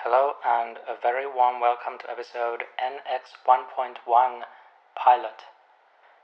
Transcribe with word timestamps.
Hello, 0.00 0.40
and 0.40 0.78
a 0.88 0.96
very 0.96 1.28
warm 1.28 1.60
welcome 1.60 2.00
to 2.00 2.08
episode 2.08 2.64
NX 2.80 3.36
1.1 3.44 4.00
Pilot. 4.96 5.44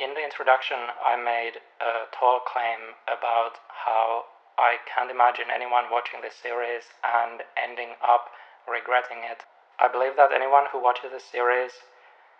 In 0.00 0.16
the 0.16 0.24
introduction, 0.24 0.96
I 1.04 1.20
made 1.20 1.60
a 1.76 2.08
tall 2.08 2.40
claim 2.40 2.96
about 3.04 3.60
how 3.68 4.32
I 4.56 4.80
can't 4.88 5.10
imagine 5.12 5.52
anyone 5.52 5.92
watching 5.92 6.24
this 6.24 6.40
series 6.40 6.88
and 7.04 7.44
ending 7.52 8.00
up 8.00 8.32
regretting 8.64 9.28
it. 9.28 9.44
I 9.76 9.92
believe 9.92 10.16
that 10.16 10.32
anyone 10.32 10.72
who 10.72 10.80
watches 10.80 11.12
this 11.12 11.28
series, 11.28 11.84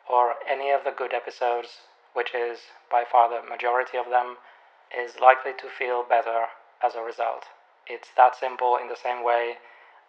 or 0.09 0.41
any 0.49 0.73
of 0.73 0.89
the 0.89 0.97
good 0.97 1.13
episodes, 1.13 1.85
which 2.17 2.33
is 2.33 2.73
by 2.91 3.05
far 3.05 3.29
the 3.29 3.45
majority 3.47 4.01
of 4.01 4.09
them, 4.09 4.41
is 4.89 5.21
likely 5.21 5.53
to 5.61 5.69
feel 5.69 6.01
better 6.01 6.49
as 6.81 6.97
a 6.97 7.05
result. 7.05 7.45
It's 7.85 8.09
that 8.17 8.41
simple 8.41 8.81
in 8.81 8.89
the 8.89 8.97
same 8.97 9.21
way 9.21 9.61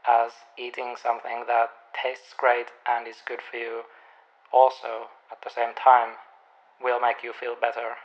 as 0.07 0.31
eating 0.57 0.95
something 0.95 1.43
that 1.47 1.69
tastes 1.93 2.33
great 2.37 2.67
and 2.87 3.07
is 3.07 3.21
good 3.27 3.41
for 3.41 3.57
you 3.57 3.83
also 4.51 5.09
at 5.31 5.41
the 5.43 5.49
same 5.49 5.73
time 5.75 6.15
will 6.81 6.99
make 6.99 7.23
you 7.23 7.33
feel 7.33 7.55
better. 7.59 7.97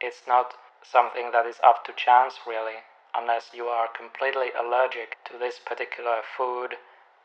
It's 0.00 0.22
not 0.28 0.54
something 0.82 1.30
that 1.32 1.46
is 1.46 1.58
up 1.64 1.84
to 1.86 1.92
chance 1.92 2.34
really, 2.46 2.84
unless 3.14 3.50
you 3.52 3.64
are 3.64 3.88
completely 3.88 4.48
allergic 4.54 5.16
to 5.24 5.38
this 5.38 5.58
particular 5.58 6.22
food 6.36 6.76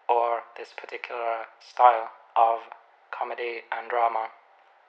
or 0.09 0.43
this 0.57 0.73
particular 0.75 1.45
style 1.59 2.09
of 2.35 2.59
comedy 3.11 3.61
and 3.71 3.89
drama. 3.89 4.29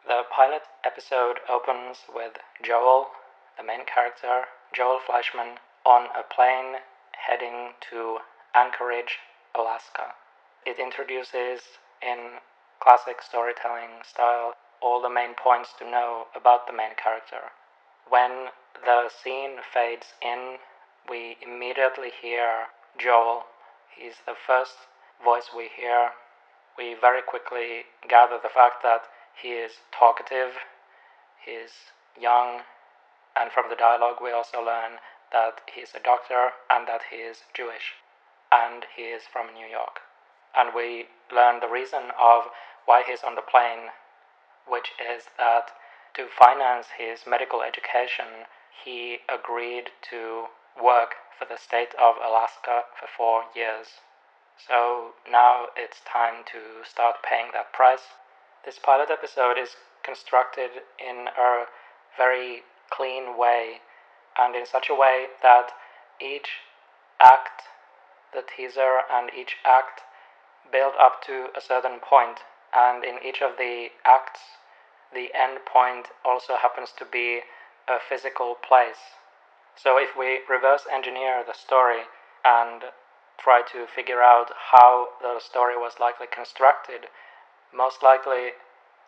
The 0.07 0.23
pilot 0.31 0.63
episode 0.85 1.41
opens 1.49 1.99
with 2.15 2.33
Joel, 2.63 3.09
the 3.57 3.65
main 3.65 3.85
character, 3.85 4.45
Joel 4.73 5.01
Fleischman, 5.07 5.59
on 5.85 6.09
a 6.17 6.23
plane 6.23 6.81
heading 7.13 7.75
to 7.91 8.19
Anchorage, 8.55 9.19
Alaska. 9.55 10.15
It 10.67 10.79
introduces, 10.79 11.79
in 12.03 12.41
classic 12.81 13.23
storytelling 13.23 14.03
style, 14.03 14.55
all 14.83 15.01
the 15.01 15.09
main 15.09 15.35
points 15.35 15.71
to 15.79 15.85
know 15.89 16.27
about 16.35 16.67
the 16.67 16.73
main 16.73 16.95
character. 16.97 17.53
When 18.09 18.51
the 18.85 19.09
scene 19.09 19.59
fades 19.73 20.15
in, 20.21 20.59
we 21.09 21.37
immediately 21.41 22.11
hear 22.11 22.67
Joel. 22.99 23.45
He's 23.89 24.21
the 24.27 24.35
first 24.35 24.75
voice 25.23 25.51
we 25.55 25.69
hear. 25.69 26.11
We 26.77 26.95
very 27.01 27.23
quickly 27.23 27.87
gather 28.09 28.39
the 28.43 28.49
fact 28.49 28.83
that 28.83 29.03
he 29.41 29.51
is 29.51 29.73
talkative, 29.93 30.53
he's 31.45 31.93
young, 32.21 32.63
and 33.37 33.51
from 33.53 33.71
the 33.71 33.77
dialogue 33.77 34.17
we 34.23 34.33
also 34.33 34.59
learn 34.59 34.99
that 35.33 35.61
he's 35.73 35.95
a 35.95 36.01
doctor 36.03 36.51
and 36.71 36.87
that 36.89 37.03
he 37.11 37.17
is 37.17 37.45
Jewish 37.55 37.95
and 38.55 38.87
he 38.95 39.11
is 39.11 39.23
from 39.27 39.53
New 39.53 39.67
York. 39.67 39.99
And 40.55 40.71
we 40.75 41.11
learn 41.35 41.59
the 41.59 41.69
reason 41.69 42.15
of 42.15 42.45
why 42.87 43.03
he's 43.03 43.25
on 43.27 43.35
the 43.35 43.43
plane, 43.43 43.91
which 44.69 44.93
is 45.03 45.25
that 45.39 45.75
to 46.15 46.29
finance 46.31 46.87
his 46.97 47.27
medical 47.27 47.63
education, 47.63 48.47
he 48.85 49.19
agreed 49.29 49.91
to 50.11 50.47
work 50.81 51.19
for 51.37 51.47
the 51.47 51.59
state 51.59 51.95
of 51.99 52.15
Alaska 52.23 52.85
for 52.99 53.09
four 53.17 53.45
years. 53.55 54.01
So 54.57 55.15
now 55.29 55.67
it's 55.77 56.01
time 56.07 56.45
to 56.53 56.87
start 56.89 57.17
paying 57.29 57.51
that 57.53 57.73
price. 57.73 58.15
This 58.65 58.79
pilot 58.79 59.11
episode 59.11 59.59
is 59.59 59.77
constructed 60.05 60.71
in 60.99 61.27
a 61.37 61.65
very 62.17 62.63
clean 62.91 63.37
way 63.37 63.81
and 64.39 64.55
in 64.55 64.67
such 64.67 64.89
a 64.89 64.95
way 64.95 65.27
that 65.43 65.73
each 66.21 66.63
act, 67.21 67.63
the 68.35 68.43
teaser, 68.43 69.01
and 69.11 69.31
each 69.33 69.57
act 69.65 70.03
build 70.71 70.95
up 71.01 71.23
to 71.27 71.49
a 71.57 71.61
certain 71.61 72.01
point, 72.01 72.41
and 72.75 73.05
in 73.05 73.19
each 73.25 73.41
of 73.41 73.57
the 73.57 73.89
acts, 74.05 74.41
the 75.13 75.31
end 75.35 75.65
point 75.65 76.09
also 76.25 76.57
happens 76.57 76.91
to 76.99 77.05
be 77.05 77.41
a 77.89 77.99
physical 77.99 78.57
place. 78.57 79.17
So 79.77 79.99
if 79.99 80.17
we 80.17 80.41
reverse 80.49 80.87
engineer 80.93 81.45
the 81.47 81.55
story 81.55 82.03
and 82.45 82.83
try 83.39 83.63
to 83.73 83.87
figure 83.87 84.23
out 84.23 84.51
how 84.73 85.09
the 85.21 85.39
story 85.41 85.77
was 85.77 86.01
likely 86.01 86.27
constructed, 86.27 87.09
most 87.73 88.03
likely 88.03 88.55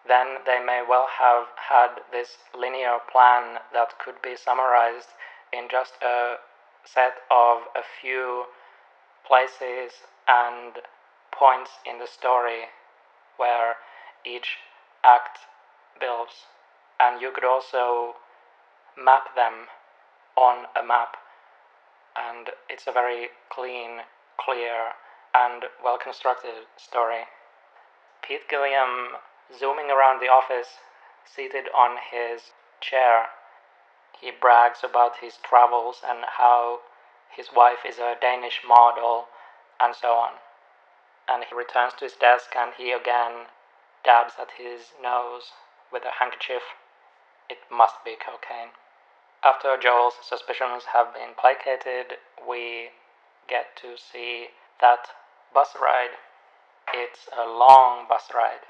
then 0.06 0.38
they 0.46 0.62
may 0.64 0.82
well 0.86 1.06
have 1.18 1.46
had 1.56 2.02
this 2.12 2.38
linear 2.56 2.98
plan 3.10 3.58
that 3.72 3.98
could 3.98 4.22
be 4.22 4.36
summarized 4.36 5.08
in 5.52 5.68
just 5.70 5.94
a 6.02 6.36
set 6.84 7.14
of 7.30 7.62
a 7.74 7.82
few 8.00 8.44
places 9.26 9.92
and 10.28 10.82
points 11.32 11.70
in 11.84 11.98
the 11.98 12.06
story 12.06 12.70
where 13.36 13.76
each 14.24 14.58
act 15.04 15.38
builds. 16.00 16.46
And 16.98 17.20
you 17.20 17.30
could 17.34 17.44
also 17.44 18.16
map 18.96 19.34
them 19.34 19.68
on 20.36 20.66
a 20.74 20.86
map. 20.86 21.16
And 22.16 22.48
it's 22.68 22.86
a 22.86 22.92
very 22.92 23.28
clean, 23.50 24.00
clear, 24.38 24.96
and 25.34 25.64
well 25.84 25.98
constructed 26.02 26.64
story. 26.76 27.28
Pete 28.22 28.48
Gilliam 28.48 29.20
zooming 29.52 29.90
around 29.90 30.20
the 30.20 30.32
office, 30.32 30.80
seated 31.24 31.66
on 31.76 31.98
his 32.10 32.52
chair. 32.80 33.26
He 34.18 34.30
brags 34.30 34.80
about 34.82 35.20
his 35.20 35.34
travels 35.42 36.00
and 36.06 36.24
how 36.38 36.80
his 37.34 37.48
wife 37.54 37.84
is 37.86 37.98
a 37.98 38.16
Danish 38.20 38.62
model 38.66 39.26
and 39.80 39.94
so 39.94 40.12
on. 40.12 40.34
And 41.28 41.44
he 41.44 41.54
returns 41.54 41.94
to 41.98 42.04
his 42.04 42.14
desk 42.14 42.54
and 42.56 42.72
he 42.76 42.92
again 42.92 43.46
dabs 44.04 44.34
at 44.40 44.52
his 44.58 44.92
nose 45.02 45.52
with 45.92 46.04
a 46.04 46.18
handkerchief. 46.18 46.62
It 47.48 47.58
must 47.70 48.04
be 48.04 48.16
cocaine. 48.16 48.70
After 49.42 49.76
Joel's 49.76 50.14
suspicions 50.22 50.84
have 50.92 51.14
been 51.14 51.34
placated, 51.38 52.18
we 52.46 52.90
get 53.48 53.76
to 53.82 53.96
see 53.96 54.48
that 54.80 55.08
bus 55.52 55.76
ride. 55.80 56.18
It's 56.92 57.28
a 57.36 57.46
long 57.46 58.06
bus 58.08 58.30
ride 58.34 58.66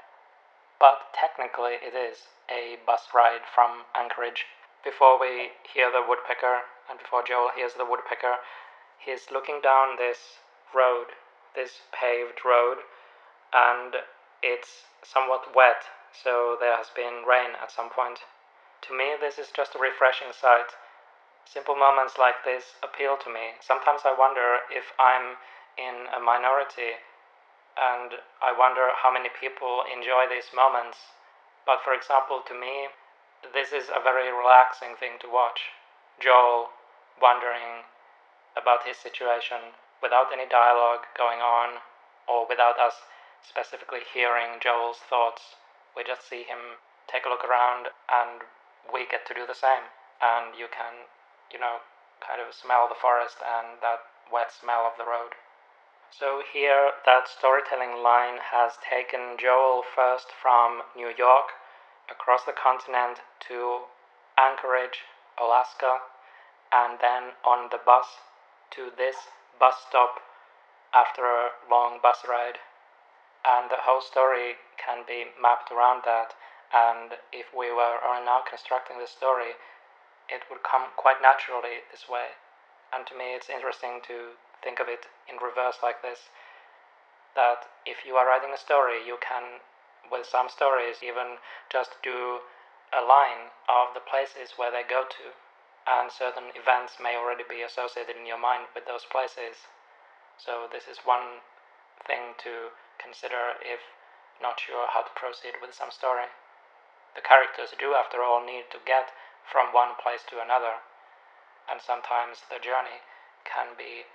but 0.79 1.13
technically 1.13 1.81
it 1.81 1.93
is 1.93 2.29
a 2.49 2.77
bus 2.85 3.09
ride 3.13 3.41
from 3.53 3.85
Anchorage. 3.95 4.45
Before 4.83 5.19
we 5.19 5.57
hear 5.73 5.91
the 5.91 6.05
woodpecker, 6.07 6.61
and 6.89 6.99
before 6.99 7.23
Joel 7.23 7.51
hears 7.55 7.73
the 7.73 7.85
woodpecker, 7.85 8.39
he's 8.97 9.31
looking 9.31 9.59
down 9.61 9.97
this 9.97 10.39
road, 10.73 11.15
this 11.55 11.81
paved 11.93 12.43
road, 12.45 12.83
and 13.53 13.95
it's 14.43 14.87
somewhat 15.03 15.55
wet, 15.55 15.87
so 16.11 16.57
there 16.59 16.75
has 16.75 16.89
been 16.95 17.23
rain 17.27 17.55
at 17.61 17.71
some 17.71 17.89
point. 17.89 18.19
To 18.87 18.95
me, 18.95 19.15
this 19.19 19.37
is 19.37 19.51
just 19.55 19.75
a 19.75 19.79
refreshing 19.79 20.31
sight. 20.31 20.75
Simple 21.45 21.75
moments 21.75 22.19
like 22.19 22.43
this 22.43 22.75
appeal 22.83 23.17
to 23.23 23.29
me. 23.31 23.57
Sometimes 23.59 24.01
I 24.05 24.13
wonder 24.13 24.59
if 24.69 24.91
I'm 24.99 25.39
in 25.77 26.07
a 26.11 26.19
minority 26.19 26.99
and 27.77 28.19
I 28.41 28.51
wonder 28.51 28.89
how 29.01 29.13
many 29.13 29.29
people 29.29 29.83
enjoy 29.85 30.25
these 30.29 30.49
moments. 30.53 31.13
But 31.65 31.85
for 31.85 31.93
example, 31.93 32.41
to 32.47 32.53
me, 32.53 32.89
this 33.53 33.71
is 33.71 33.89
a 33.89 34.01
very 34.01 34.33
relaxing 34.33 34.97
thing 34.99 35.21
to 35.21 35.29
watch. 35.29 35.73
Joel 36.19 36.73
wondering 37.21 37.85
about 38.55 38.85
his 38.85 38.97
situation 38.97 39.77
without 40.01 40.33
any 40.33 40.45
dialogue 40.45 41.05
going 41.17 41.39
on 41.39 41.81
or 42.27 42.45
without 42.47 42.77
us 42.79 43.05
specifically 43.41 44.01
hearing 44.01 44.59
Joel's 44.61 45.01
thoughts. 45.09 45.55
We 45.95 46.03
just 46.03 46.27
see 46.27 46.43
him 46.43 46.81
take 47.09 47.25
a 47.25 47.29
look 47.29 47.45
around 47.45 47.93
and 48.11 48.45
we 48.91 49.07
get 49.09 49.25
to 49.27 49.37
do 49.37 49.45
the 49.47 49.57
same. 49.57 49.89
And 50.21 50.57
you 50.57 50.67
can, 50.67 51.07
you 51.53 51.59
know, 51.59 51.85
kind 52.19 52.41
of 52.41 52.53
smell 52.53 52.89
the 52.89 52.97
forest 52.97 53.37
and 53.41 53.79
that 53.81 54.01
wet 54.31 54.51
smell 54.51 54.85
of 54.85 54.97
the 54.97 55.05
road. 55.07 55.37
So 56.09 56.41
here, 56.41 56.91
that 57.05 57.27
storytelling 57.27 58.01
line 58.01 58.39
has 58.51 58.79
taken 58.79 59.37
Joel 59.37 59.83
first 59.83 60.31
from 60.31 60.81
New 60.95 61.11
York 61.15 61.51
across 62.09 62.43
the 62.43 62.55
continent 62.55 63.21
to 63.47 63.91
Anchorage, 64.39 65.03
Alaska, 65.37 65.99
and 66.71 66.99
then 66.99 67.37
on 67.45 67.69
the 67.71 67.79
bus 67.79 68.05
to 68.71 68.91
this 68.95 69.15
bus 69.59 69.75
stop 69.87 70.19
after 70.93 71.23
a 71.25 71.51
long 71.69 71.99
bus 72.01 72.23
ride. 72.27 72.59
And 73.45 73.69
the 73.71 73.87
whole 73.87 74.01
story 74.01 74.59
can 74.75 75.03
be 75.07 75.31
mapped 75.39 75.71
around 75.71 76.03
that. 76.03 76.35
And 76.73 77.15
if 77.31 77.55
we 77.55 77.71
were 77.71 77.99
now 78.03 78.43
constructing 78.43 78.99
the 78.99 79.07
story, 79.07 79.55
it 80.27 80.43
would 80.51 80.63
come 80.63 80.91
quite 80.97 81.21
naturally 81.21 81.87
this 81.91 82.09
way. 82.09 82.35
And 82.91 83.07
to 83.07 83.15
me, 83.15 83.35
it's 83.35 83.49
interesting 83.49 84.03
to 84.07 84.35
think 84.63 84.79
of 84.79 84.87
it 84.87 85.07
in 85.27 85.39
reverse 85.39 85.79
like 85.83 86.01
this 86.01 86.27
that 87.35 87.69
if 87.85 88.01
you 88.01 88.17
are 88.17 88.25
writing 88.25 88.49
a 88.49 88.57
story, 88.57 89.05
you 89.05 89.15
can, 89.21 89.61
with 90.09 90.25
some 90.25 90.49
stories, 90.49 91.05
even 91.05 91.37
just 91.69 92.01
do 92.01 92.41
a 92.89 93.05
line 93.05 93.53
of 93.69 93.93
the 93.93 94.01
places 94.01 94.57
where 94.57 94.73
they 94.73 94.81
go 94.81 95.05
to, 95.05 95.37
and 95.87 96.11
certain 96.11 96.51
events 96.53 96.99
may 96.99 97.15
already 97.15 97.47
be 97.47 97.63
associated 97.63 98.19
in 98.19 98.27
your 98.27 98.39
mind 98.39 98.67
with 98.75 98.85
those 98.85 99.07
places. 99.07 99.71
So, 100.35 100.67
this 100.67 100.85
is 100.87 101.07
one 101.07 101.41
thing 102.05 102.35
to 102.43 102.75
consider 102.99 103.57
if 103.63 103.79
not 104.41 104.59
sure 104.59 104.85
how 104.91 105.01
to 105.01 105.17
proceed 105.17 105.57
with 105.63 105.73
some 105.73 105.89
story. 105.89 106.29
The 107.15 107.25
characters 107.25 107.73
do, 107.79 107.97
after 107.97 108.21
all, 108.21 108.45
need 108.45 108.69
to 108.69 108.83
get 108.85 109.09
from 109.47 109.73
one 109.73 109.95
place 109.97 110.21
to 110.29 110.43
another, 110.43 110.83
and 111.65 111.81
sometimes 111.81 112.45
the 112.51 112.61
journey 112.61 113.01
can 113.47 113.73
be 113.73 114.05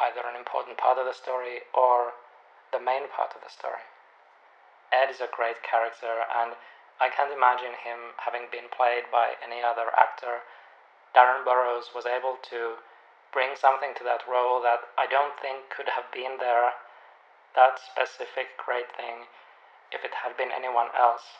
either 0.00 0.24
an 0.24 0.38
important 0.38 0.78
part 0.78 0.96
of 0.96 1.04
the 1.04 1.12
story 1.12 1.66
or 1.74 2.16
the 2.72 2.80
main 2.80 3.10
part 3.12 3.36
of 3.36 3.42
the 3.42 3.52
story. 3.52 3.84
Ed 4.90 5.10
is 5.10 5.20
a 5.20 5.28
great 5.30 5.62
character, 5.62 6.24
and 6.24 6.56
I 6.98 7.10
can't 7.10 7.32
imagine 7.32 7.74
him 7.76 8.16
having 8.24 8.48
been 8.50 8.72
played 8.72 9.10
by 9.12 9.36
any 9.42 9.62
other 9.62 9.92
actor. 9.96 10.42
Darren 11.14 11.44
Burrows 11.44 11.90
was 11.94 12.06
able 12.06 12.38
to 12.50 12.78
bring 13.32 13.54
something 13.54 13.94
to 13.94 14.04
that 14.04 14.26
role 14.26 14.62
that 14.62 14.90
I 14.98 15.06
don't 15.06 15.38
think 15.38 15.70
could 15.70 15.88
have 15.94 16.10
been 16.12 16.38
there, 16.38 16.74
that 17.54 17.78
specific 17.78 18.58
great 18.58 18.90
thing, 18.94 19.26
if 19.90 20.04
it 20.04 20.22
had 20.22 20.36
been 20.36 20.50
anyone 20.54 20.90
else. 20.94 21.38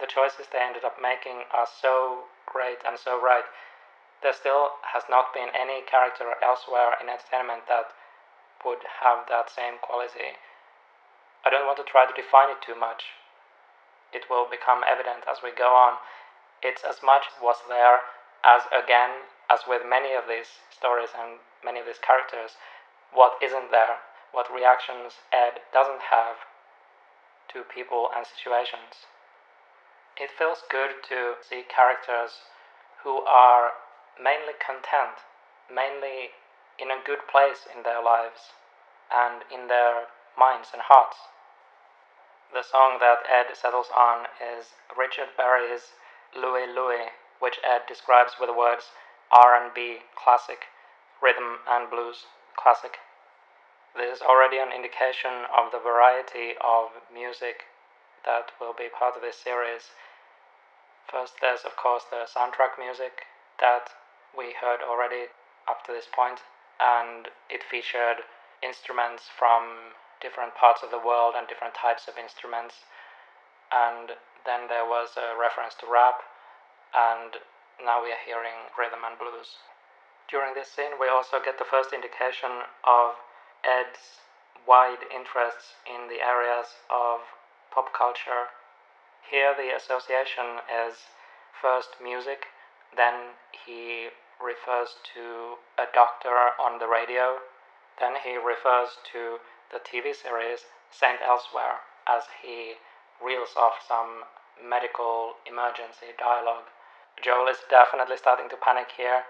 The 0.00 0.06
choices 0.08 0.48
they 0.52 0.60
ended 0.60 0.84
up 0.84 1.00
making 1.00 1.44
are 1.52 1.68
so 1.68 2.28
great 2.44 2.84
and 2.84 2.98
so 2.98 3.20
right. 3.20 3.44
There 4.22 4.32
still 4.32 4.80
has 4.92 5.04
not 5.08 5.32
been 5.32 5.52
any 5.54 5.82
character 5.84 6.34
elsewhere 6.42 6.96
in 7.00 7.08
entertainment 7.08 7.68
that 7.68 7.92
would 8.64 8.84
have 9.00 9.28
that 9.28 9.52
same 9.52 9.76
quality. 9.80 10.40
I 11.44 11.50
don't 11.50 11.66
want 11.68 11.76
to 11.76 11.84
try 11.84 12.08
to 12.08 12.16
define 12.16 12.48
it 12.48 12.64
too 12.64 12.74
much. 12.74 13.12
It 14.12 14.28
will 14.30 14.48
become 14.48 14.80
evident 14.84 15.28
as 15.28 15.44
we 15.44 15.52
go 15.52 15.76
on. 15.76 16.00
It's 16.62 16.82
as 16.84 17.04
much 17.04 17.28
was 17.40 17.60
there 17.68 18.00
as 18.44 18.62
again, 18.68 19.24
as 19.50 19.60
with 19.66 19.82
many 19.88 20.12
of 20.12 20.28
these 20.28 20.60
stories 20.70 21.10
and 21.16 21.40
many 21.64 21.80
of 21.80 21.86
these 21.86 21.98
characters, 21.98 22.56
what 23.12 23.40
isn't 23.42 23.70
there, 23.70 24.04
what 24.32 24.52
reactions 24.52 25.24
Ed 25.32 25.64
doesn't 25.72 26.12
have 26.12 26.44
to 27.52 27.62
people 27.62 28.10
and 28.14 28.26
situations. 28.26 29.08
It 30.16 30.30
feels 30.30 30.62
good 30.70 31.02
to 31.08 31.34
see 31.40 31.64
characters 31.64 32.46
who 33.02 33.22
are 33.24 33.72
mainly 34.20 34.54
content, 34.58 35.24
mainly 35.72 36.36
in 36.78 36.90
a 36.90 37.02
good 37.04 37.26
place 37.30 37.66
in 37.66 37.82
their 37.82 38.02
lives 38.02 38.54
and 39.12 39.42
in 39.50 39.68
their 39.68 40.06
minds 40.36 40.70
and 40.72 40.82
hearts. 40.82 41.16
The 42.52 42.62
song 42.62 42.98
that 43.00 43.26
Ed 43.26 43.54
settles 43.54 43.90
on 43.94 44.26
is 44.38 44.74
Richard 44.96 45.34
Berry's 45.36 45.94
Louie 46.34 46.66
Louie, 46.66 47.14
which 47.40 47.60
Ed 47.64 47.82
describes 47.88 48.34
with 48.38 48.48
the 48.48 48.56
words 48.56 48.90
R&B 49.32 50.04
classic, 50.14 50.70
rhythm 51.20 51.58
and 51.68 51.90
blues 51.90 52.26
classic. 52.56 52.98
This 53.96 54.18
is 54.18 54.22
already 54.22 54.58
an 54.58 54.72
indication 54.72 55.46
of 55.50 55.70
the 55.70 55.78
variety 55.78 56.54
of 56.60 56.90
music 57.12 57.70
that 58.24 58.50
will 58.60 58.74
be 58.74 58.88
part 58.88 59.16
of 59.16 59.22
this 59.22 59.38
series. 59.38 59.94
First, 61.10 61.34
there's 61.40 61.64
of 61.64 61.76
course 61.76 62.04
the 62.10 62.26
soundtrack 62.26 62.78
music 62.78 63.26
that 63.60 63.90
we 64.36 64.54
heard 64.60 64.82
already 64.82 65.30
up 65.68 65.84
to 65.86 65.92
this 65.92 66.08
point, 66.10 66.42
and 66.80 67.28
it 67.48 67.62
featured 67.62 68.26
instruments 68.62 69.30
from 69.30 69.94
different 70.20 70.54
parts 70.54 70.82
of 70.82 70.90
the 70.90 70.98
world 70.98 71.34
and 71.36 71.46
different 71.46 71.74
types 71.74 72.08
of 72.08 72.18
instruments. 72.18 72.88
And 73.70 74.16
then 74.44 74.68
there 74.68 74.84
was 74.84 75.16
a 75.16 75.38
reference 75.38 75.74
to 75.80 75.86
rap, 75.86 76.24
and 76.94 77.42
now 77.82 78.02
we 78.02 78.14
are 78.14 78.24
hearing 78.24 78.70
rhythm 78.78 79.02
and 79.04 79.18
blues. 79.18 79.58
During 80.30 80.54
this 80.54 80.70
scene, 80.70 80.96
we 80.98 81.08
also 81.10 81.42
get 81.44 81.58
the 81.58 81.68
first 81.68 81.92
indication 81.92 82.64
of 82.86 83.18
Ed's 83.66 84.22
wide 84.66 85.04
interests 85.10 85.74
in 85.84 86.08
the 86.08 86.22
areas 86.24 86.80
of 86.88 87.20
pop 87.74 87.92
culture. 87.92 88.54
Here, 89.28 89.52
the 89.52 89.74
association 89.74 90.62
is 90.70 91.10
first 91.60 92.00
music, 92.02 92.46
then 92.96 93.36
he 93.66 94.08
refers 94.40 94.96
to 95.14 95.58
a 95.78 95.86
doctor 95.92 96.54
on 96.58 96.78
the 96.78 96.88
radio, 96.88 97.38
then 98.00 98.14
he 98.22 98.36
refers 98.36 98.98
to 99.12 99.38
the 99.72 99.80
TV 99.80 100.14
series 100.14 100.66
Saint 100.90 101.20
Elsewhere 101.22 101.82
as 102.06 102.24
he 102.42 102.74
reels 103.22 103.56
off 103.56 103.82
some 103.86 104.24
medical 104.60 105.34
emergency 105.46 106.14
dialogue. 106.18 106.70
Joel 107.22 107.48
is 107.48 107.62
definitely 107.70 108.16
starting 108.16 108.48
to 108.50 108.56
panic 108.56 108.88
here. 108.96 109.24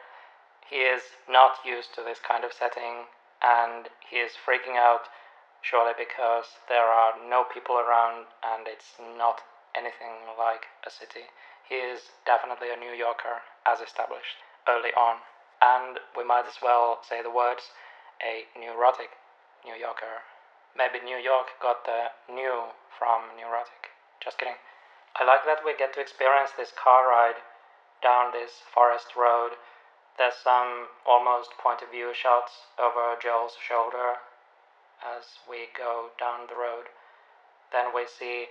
He 0.69 0.87
is 0.87 1.03
not 1.29 1.61
used 1.65 1.95
to 1.95 2.03
this 2.03 2.19
kind 2.19 2.45
of 2.45 2.53
setting 2.53 3.11
and 3.43 3.89
he 4.01 4.17
is 4.17 4.33
freaking 4.33 4.77
out 4.77 5.09
surely 5.61 5.93
because 5.97 6.61
there 6.69 6.89
are 6.89 7.17
no 7.17 7.45
people 7.45 7.77
around 7.77 8.27
and 8.45 8.69
it's 8.69 8.97
not 9.01 9.41
anything 9.75 10.29
like 10.39 10.69
a 10.87 10.91
city. 10.91 11.29
He 11.69 11.77
is 11.77 12.13
definitely 12.27 12.69
a 12.69 12.77
New 12.77 12.93
Yorker, 12.93 13.41
as 13.65 13.81
established 13.81 14.45
early 14.69 14.93
on, 14.93 15.25
and 15.61 15.99
we 16.17 16.25
might 16.25 16.45
as 16.47 16.61
well 16.61 17.01
say 17.01 17.23
the 17.23 17.33
words 17.33 17.73
a 18.21 18.45
neurotic 18.59 19.17
New 19.65 19.75
Yorker. 19.75 20.29
Maybe 20.77 21.01
New 21.01 21.17
York 21.17 21.57
got 21.61 21.85
the 21.89 22.13
new 22.29 22.77
from 22.93 23.33
neurotic. 23.37 23.97
Just 24.21 24.39
kidding. 24.39 24.61
I 25.17 25.25
like 25.25 25.45
that 25.47 25.65
we 25.65 25.77
get 25.77 25.95
to 25.95 26.01
experience 26.01 26.51
this 26.53 26.73
car 26.73 27.09
ride 27.09 27.41
down 28.05 28.31
this 28.33 28.61
forest 28.73 29.17
road 29.17 29.57
there's 30.17 30.39
some 30.39 30.87
almost 31.05 31.59
point 31.59 31.83
of 31.83 31.91
view 31.91 32.15
shots 32.15 32.71
over 32.79 33.19
Joel's 33.19 33.57
shoulder 33.59 34.23
as 35.03 35.43
we 35.49 35.67
go 35.77 36.11
down 36.19 36.47
the 36.47 36.55
road. 36.55 36.87
Then 37.73 37.91
we 37.93 38.07
see 38.07 38.47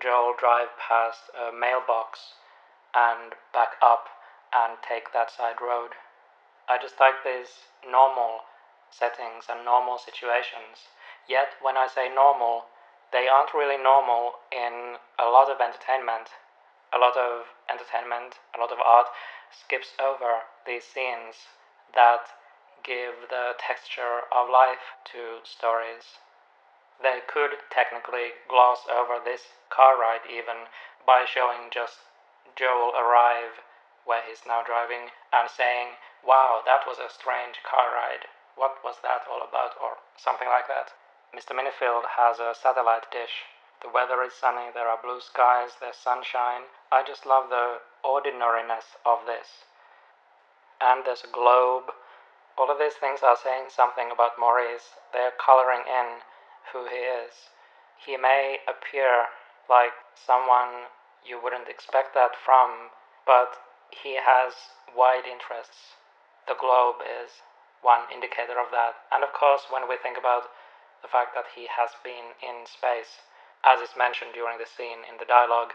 Joel 0.00 0.32
drive 0.38 0.72
past 0.80 1.28
a 1.36 1.52
mailbox 1.52 2.40
and 2.94 3.36
back 3.52 3.76
up 3.82 4.08
and 4.56 4.80
take 4.80 5.12
that 5.12 5.30
side 5.30 5.60
road. 5.60 5.92
I 6.68 6.78
just 6.80 6.98
like 6.98 7.20
these 7.24 7.68
normal 7.84 8.48
settings 8.88 9.52
and 9.52 9.64
normal 9.64 9.98
situations. 9.98 10.88
Yet, 11.28 11.60
when 11.60 11.76
I 11.76 11.88
say 11.92 12.08
normal, 12.08 12.72
they 13.12 13.28
aren't 13.28 13.52
really 13.52 13.76
normal 13.76 14.40
in 14.50 14.96
a 15.20 15.28
lot 15.28 15.50
of 15.50 15.60
entertainment. 15.60 16.32
A 16.92 16.98
lot 16.98 17.16
of 17.16 17.46
entertainment, 17.70 18.38
a 18.54 18.60
lot 18.60 18.70
of 18.70 18.78
art 18.80 19.08
skips 19.50 19.92
over 19.98 20.44
these 20.66 20.84
scenes 20.84 21.48
that 21.94 22.28
give 22.82 23.28
the 23.30 23.54
texture 23.58 24.22
of 24.30 24.50
life 24.50 24.98
to 25.12 25.40
stories. 25.44 26.18
They 27.00 27.20
could 27.26 27.58
technically 27.70 28.32
gloss 28.48 28.86
over 28.86 29.18
this 29.18 29.54
car 29.70 29.98
ride 29.98 30.26
even 30.28 30.68
by 31.06 31.24
showing 31.24 31.70
just 31.70 31.98
Joel 32.56 32.92
arrive 32.94 33.62
where 34.04 34.22
he's 34.22 34.44
now 34.46 34.62
driving 34.62 35.10
and 35.32 35.48
saying, 35.48 35.96
Wow, 36.24 36.62
that 36.66 36.86
was 36.86 36.98
a 36.98 37.10
strange 37.10 37.62
car 37.62 37.94
ride. 37.94 38.26
What 38.56 38.84
was 38.84 38.96
that 39.02 39.26
all 39.30 39.42
about? 39.42 39.74
Or 39.80 39.98
something 40.16 40.48
like 40.48 40.68
that. 40.68 40.92
Mr. 41.34 41.56
Minnifield 41.56 42.18
has 42.18 42.38
a 42.38 42.54
satellite 42.54 43.10
dish. 43.10 43.46
The 43.82 43.90
weather 43.90 44.22
is 44.22 44.32
sunny, 44.32 44.70
there 44.72 44.86
are 44.86 45.02
blue 45.02 45.20
skies, 45.20 45.74
there's 45.80 45.96
sunshine. 45.96 46.70
I 46.92 47.02
just 47.02 47.26
love 47.26 47.50
the 47.50 47.82
ordinariness 48.04 48.96
of 49.04 49.26
this. 49.26 49.66
And 50.80 51.04
there's 51.04 51.24
a 51.24 51.34
globe. 51.34 51.90
All 52.56 52.70
of 52.70 52.78
these 52.78 52.94
things 52.94 53.22
are 53.22 53.36
saying 53.36 53.70
something 53.74 54.10
about 54.12 54.38
Maurice. 54.38 54.98
They're 55.12 55.34
coloring 55.34 55.82
in 55.82 56.22
who 56.72 56.86
he 56.86 57.02
is. 57.02 57.50
He 57.98 58.16
may 58.16 58.58
appear 58.68 59.26
like 59.68 59.94
someone 60.14 60.86
you 61.24 61.40
wouldn't 61.42 61.68
expect 61.68 62.14
that 62.14 62.36
from, 62.36 62.90
but 63.26 63.58
he 63.90 64.14
has 64.14 64.54
wide 64.94 65.26
interests. 65.26 65.98
The 66.46 66.54
globe 66.58 67.02
is 67.02 67.42
one 67.82 68.06
indicator 68.14 68.58
of 68.58 68.70
that. 68.70 68.94
And 69.10 69.22
of 69.22 69.32
course, 69.32 69.66
when 69.70 69.88
we 69.88 69.96
think 69.96 70.18
about 70.18 70.50
the 71.02 71.08
fact 71.08 71.34
that 71.34 71.46
he 71.54 71.66
has 71.66 71.90
been 72.02 72.34
in 72.38 72.66
space, 72.66 73.22
as 73.64 73.80
is 73.80 73.96
mentioned 73.96 74.34
during 74.34 74.58
the 74.58 74.66
scene 74.66 75.06
in 75.08 75.18
the 75.18 75.24
dialogue, 75.24 75.72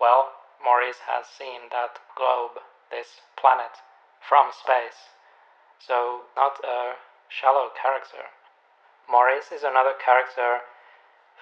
well, 0.00 0.32
Maurice 0.62 1.00
has 1.08 1.26
seen 1.26 1.68
that 1.70 1.98
globe, 2.16 2.60
this 2.90 3.20
planet, 3.36 3.80
from 4.20 4.52
space. 4.52 5.12
So, 5.78 6.28
not 6.36 6.60
a 6.64 6.96
shallow 7.28 7.68
character. 7.74 8.32
Maurice 9.08 9.52
is 9.52 9.62
another 9.62 9.92
character 9.92 10.64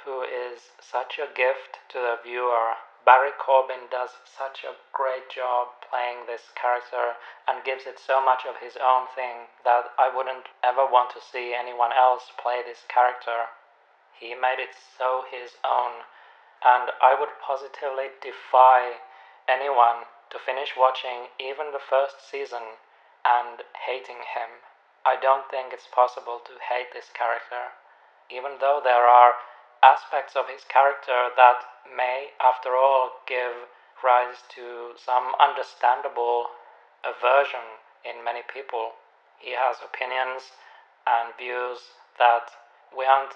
who 0.05 0.23
is 0.23 0.75
such 0.81 1.19
a 1.19 1.33
gift 1.33 1.79
to 1.91 1.99
the 1.99 2.19
viewer. 2.23 2.75
Barry 3.05 3.31
Corbin 3.39 3.87
does 3.91 4.11
such 4.25 4.65
a 4.65 4.79
great 4.93 5.31
job 5.31 5.69
playing 5.83 6.27
this 6.27 6.51
character 6.55 7.19
and 7.47 7.65
gives 7.65 7.87
it 7.87 7.99
so 7.99 8.25
much 8.25 8.47
of 8.47 8.57
his 8.59 8.77
own 8.77 9.07
thing 9.15 9.47
that 9.65 9.91
I 9.99 10.09
wouldn't 10.09 10.47
ever 10.63 10.87
want 10.87 11.11
to 11.15 11.21
see 11.21 11.55
anyone 11.55 11.93
else 11.93 12.31
play 12.39 12.63
this 12.63 12.85
character. 12.89 13.51
He 14.19 14.35
made 14.35 14.59
it 14.61 14.75
so 14.75 15.25
his 15.31 15.57
own, 15.65 16.05
and 16.65 16.93
I 17.03 17.15
would 17.19 17.41
positively 17.41 18.11
defy 18.21 19.01
anyone 19.49 20.07
to 20.31 20.39
finish 20.39 20.77
watching 20.77 21.29
even 21.39 21.73
the 21.73 21.79
first 21.83 22.17
season 22.29 22.79
and 23.25 23.63
hating 23.87 24.25
him. 24.35 24.63
I 25.05 25.17
don't 25.17 25.51
think 25.51 25.73
it's 25.73 25.87
possible 25.87 26.41
to 26.45 26.53
hate 26.61 26.93
this 26.93 27.11
character. 27.11 27.73
even 28.31 28.59
though 28.61 28.81
there 28.83 29.07
are 29.07 29.35
aspects 29.83 30.37
of 30.37 30.49
his 30.49 30.65
character 30.65 31.29
that 31.37 31.61
may, 31.85 32.29
after 32.41 32.77
all, 32.77 33.11
give 33.27 33.69
rise 34.03 34.43
to 34.55 34.95
some 34.97 35.35
understandable 35.41 36.47
aversion 37.05 37.79
in 38.05 38.25
many 38.25 38.43
people. 38.43 38.93
He 39.39 39.53
has 39.53 39.77
opinions 39.83 40.53
and 41.07 41.35
views 41.37 41.79
that 42.19 42.51
we 42.97 43.05
aren't 43.05 43.35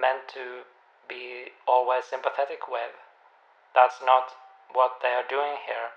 meant 0.00 0.28
to 0.34 0.64
be 1.08 1.52
always 1.66 2.04
sympathetic 2.04 2.68
with. 2.68 2.96
That's 3.74 4.00
not 4.04 4.32
what 4.72 5.00
they 5.02 5.12
are 5.12 5.26
doing 5.28 5.60
here. 5.66 5.92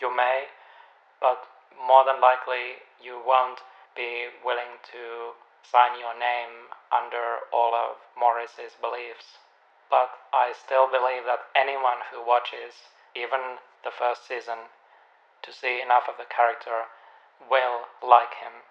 You 0.00 0.14
may, 0.14 0.50
but 1.20 1.46
more 1.74 2.04
than 2.04 2.20
likely 2.20 2.82
you 3.02 3.22
won't 3.22 3.60
be 3.94 4.30
willing 4.44 4.80
to 4.92 5.34
sign 5.62 5.98
your 5.98 6.14
name 6.18 6.72
under 6.90 7.46
all 7.52 7.74
of 7.74 8.02
Maurice's 8.18 8.74
beliefs. 8.80 9.38
But 9.90 10.10
I 10.32 10.56
still 10.56 10.88
believe 10.90 11.28
that 11.28 11.52
anyone 11.54 12.02
who 12.10 12.24
watches, 12.24 12.90
even 13.14 13.60
the 13.84 13.92
first 13.92 14.26
season, 14.26 14.72
to 15.42 15.52
see 15.52 15.82
enough 15.82 16.08
of 16.08 16.16
the 16.16 16.26
character 16.26 16.88
will 17.50 17.90
like 18.00 18.38
him. 18.40 18.64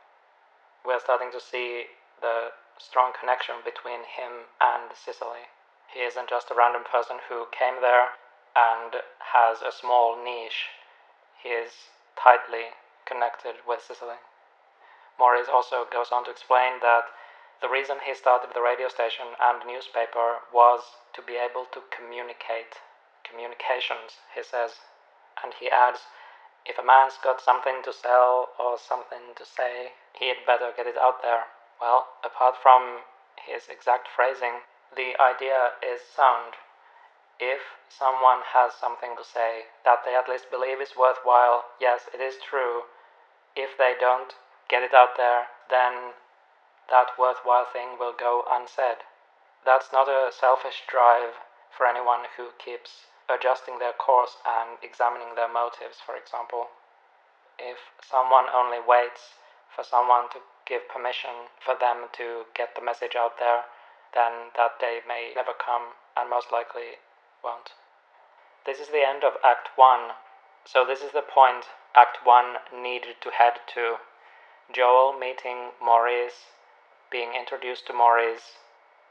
We're 0.84 1.00
starting 1.00 1.32
to 1.32 1.40
see 1.40 1.92
the 2.20 2.56
strong 2.78 3.14
connection 3.18 3.56
between 3.64 4.04
him 4.04 4.52
and 4.60 4.92
Cicely. 4.96 5.52
He 5.94 6.02
isn't 6.02 6.30
just 6.30 6.52
a 6.52 6.56
random 6.56 6.84
person 6.84 7.18
who 7.28 7.48
came 7.52 7.82
there 7.82 8.16
and 8.56 9.04
has 9.34 9.62
a 9.62 9.72
small 9.72 10.16
niche. 10.16 10.72
He 11.42 11.50
is 11.50 11.92
tightly 12.16 12.76
connected 13.06 13.64
with 13.68 13.82
Cicely. 13.82 14.20
Maurice 15.20 15.50
also 15.52 15.86
goes 15.86 16.12
on 16.12 16.26
to 16.26 16.32
explain 16.32 16.80
that 16.82 17.06
the 17.62 17.70
reason 17.70 17.98
he 18.04 18.16
started 18.16 18.52
the 18.54 18.62
radio 18.62 18.88
station 18.88 19.38
and 19.40 19.62
newspaper 19.68 20.42
was 20.52 20.82
to 21.14 21.22
be 21.22 21.38
able 21.38 21.66
to 21.74 21.84
communicate. 21.94 22.82
Communications, 23.24 24.18
he 24.34 24.42
says. 24.42 24.82
And 25.44 25.54
he 25.54 25.70
adds, 25.70 26.08
if 26.66 26.78
a 26.78 26.84
man's 26.84 27.18
got 27.22 27.40
something 27.40 27.82
to 27.84 27.94
sell 27.94 28.50
or 28.58 28.78
something 28.80 29.38
to 29.38 29.46
say, 29.46 29.94
he'd 30.18 30.46
better 30.46 30.74
get 30.76 30.88
it 30.88 30.98
out 30.98 31.22
there. 31.22 31.46
Well, 31.82 32.10
apart 32.24 32.56
from 32.62 33.02
his 33.36 33.68
exact 33.68 34.08
phrasing, 34.08 34.62
the 34.96 35.20
idea 35.20 35.74
is 35.82 36.02
sound. 36.06 36.54
If 37.40 37.62
someone 37.90 38.42
has 38.54 38.76
something 38.76 39.18
to 39.18 39.24
say 39.24 39.66
that 39.84 40.06
they 40.06 40.14
at 40.14 40.30
least 40.30 40.52
believe 40.52 40.80
is 40.80 40.96
worthwhile, 40.96 41.66
yes, 41.80 42.08
it 42.14 42.22
is 42.22 42.38
true. 42.38 42.84
If 43.56 43.78
they 43.80 43.96
don't 44.00 44.36
get 44.70 44.84
it 44.84 44.94
out 44.94 45.18
there, 45.18 45.48
then 45.72 46.14
that 46.90 47.18
worthwhile 47.18 47.66
thing 47.66 47.98
will 47.98 48.14
go 48.14 48.46
unsaid. 48.48 48.98
That's 49.66 49.92
not 49.92 50.08
a 50.08 50.32
selfish 50.32 50.84
drive 50.88 51.34
for 51.76 51.88
anyone 51.88 52.26
who 52.38 52.50
keeps 52.60 53.08
adjusting 53.28 53.80
their 53.80 53.94
course 53.94 54.38
and 54.46 54.78
examining 54.84 55.34
their 55.34 55.50
motives, 55.52 55.98
for 56.00 56.16
example. 56.16 56.70
If 57.58 57.90
someone 58.04 58.46
only 58.54 58.80
waits 58.80 59.41
for 59.76 59.84
someone 59.84 60.30
to 60.32 60.40
give 60.68 60.88
permission 60.90 61.52
for 61.64 61.76
them 61.80 62.08
to 62.14 62.46
get 62.56 62.76
the 62.76 62.84
message 62.84 63.16
out 63.16 63.40
there, 63.40 63.66
then 64.14 64.52
that 64.58 64.80
day 64.80 65.00
may 65.08 65.32
never 65.36 65.54
come 65.54 65.96
and 66.18 66.30
most 66.30 66.52
likely 66.52 67.00
won't. 67.44 67.74
This 68.66 68.80
is 68.80 68.90
the 68.90 69.08
end 69.08 69.24
of 69.24 69.40
Act 69.44 69.70
1, 69.76 70.12
so 70.66 70.86
this 70.86 71.02
is 71.02 71.12
the 71.12 71.26
point 71.26 71.66
Act 71.96 72.20
1 72.24 72.58
needed 72.72 73.16
to 73.22 73.32
head 73.32 73.60
to. 73.74 73.98
Joel 74.72 75.18
meeting 75.18 75.72
Maurice, 75.84 76.54
being 77.12 77.34
introduced 77.34 77.88
to 77.88 77.94
Maurice 77.94 78.60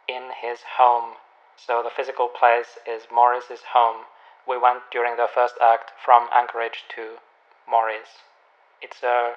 in 0.08 0.30
his 0.40 0.60
home. 0.78 1.16
So 1.56 1.82
the 1.82 1.90
physical 1.90 2.28
place 2.28 2.78
is 2.86 3.10
Maurice's 3.12 3.74
home. 3.74 4.06
We 4.48 4.56
went 4.56 4.88
during 4.90 5.16
the 5.16 5.28
first 5.28 5.54
act 5.60 5.92
from 6.02 6.28
Anchorage 6.32 6.84
to 6.96 7.20
Maurice. 7.68 8.24
It's 8.80 9.02
a 9.02 9.34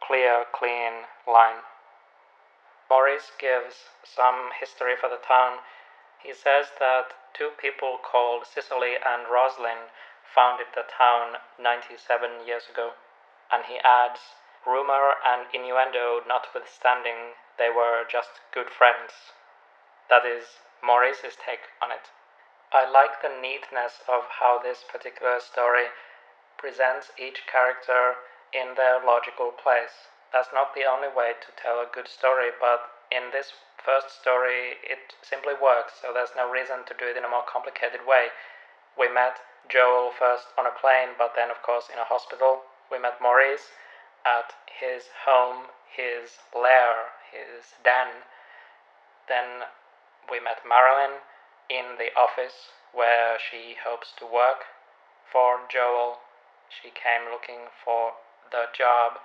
clear, 0.00 0.44
clean 0.52 1.06
line. 1.26 1.62
Maurice 2.90 3.32
gives 3.38 3.90
some 4.02 4.50
history 4.58 4.96
for 4.96 5.08
the 5.08 5.20
town. 5.20 5.58
He 6.22 6.32
says 6.32 6.72
that 6.80 7.12
two 7.34 7.50
people 7.60 7.98
called 7.98 8.46
Cicely 8.46 8.96
and 8.96 9.28
Roslyn 9.28 9.92
founded 10.24 10.68
the 10.74 10.84
town 10.88 11.36
97 11.60 12.46
years 12.46 12.64
ago. 12.70 12.92
And 13.52 13.64
he 13.64 13.78
adds, 13.84 14.20
rumor 14.66 15.14
and 15.24 15.46
innuendo 15.52 16.20
notwithstanding, 16.26 17.36
they 17.58 17.70
were 17.70 18.04
just 18.08 18.40
good 18.52 18.70
friends. 18.70 19.32
That 20.08 20.24
is 20.24 20.60
Maurice's 20.82 21.36
take 21.36 21.72
on 21.82 21.90
it. 21.90 22.10
I 22.72 22.88
like 22.88 23.22
the 23.22 23.28
neatness 23.28 24.00
of 24.08 24.24
how 24.40 24.58
this 24.58 24.84
particular 24.84 25.40
story 25.40 25.88
presents 26.58 27.12
each 27.18 27.46
character 27.46 28.16
in 28.52 28.74
their 28.76 29.00
logical 29.04 29.52
place. 29.52 30.10
That's 30.32 30.52
not 30.52 30.74
the 30.74 30.84
only 30.84 31.08
way 31.08 31.32
to 31.40 31.50
tell 31.56 31.80
a 31.80 31.88
good 31.88 32.08
story, 32.08 32.52
but 32.60 32.80
in 33.10 33.32
this 33.32 33.52
first 33.80 34.20
story, 34.20 34.76
it 34.84 35.16
simply 35.22 35.54
works, 35.56 35.96
so 36.00 36.12
there's 36.12 36.36
no 36.36 36.50
reason 36.50 36.84
to 36.84 36.98
do 36.98 37.08
it 37.08 37.16
in 37.16 37.24
a 37.24 37.32
more 37.32 37.46
complicated 37.48 38.04
way. 38.04 38.28
We 38.98 39.08
met 39.08 39.40
Joel 39.68 40.12
first 40.12 40.52
on 40.58 40.66
a 40.66 40.74
plane, 40.74 41.16
but 41.16 41.32
then, 41.36 41.50
of 41.50 41.62
course, 41.62 41.88
in 41.92 41.98
a 41.98 42.04
hospital. 42.04 42.68
We 42.90 42.98
met 42.98 43.20
Maurice 43.20 43.72
at 44.24 44.52
his 44.68 45.08
home, 45.24 45.72
his 45.88 46.40
lair, 46.52 47.12
his 47.32 47.76
den. 47.84 48.28
Then 49.28 49.68
we 50.30 50.40
met 50.40 50.64
Marilyn 50.68 51.20
in 51.68 51.96
the 51.96 52.12
office 52.18 52.72
where 52.92 53.38
she 53.38 53.76
hopes 53.84 54.12
to 54.18 54.24
work 54.24 54.64
for 55.30 55.60
Joel. 55.68 56.18
She 56.68 56.90
came 56.90 57.30
looking 57.30 57.68
for 57.84 58.12
the 58.50 58.66
job 58.76 59.18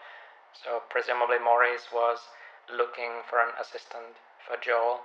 so 0.53 0.83
presumably 0.89 1.39
Maurice 1.39 1.91
was 1.91 2.29
looking 2.69 3.23
for 3.27 3.39
an 3.41 3.55
assistant 3.59 4.21
for 4.45 4.55
Joel. 4.57 5.01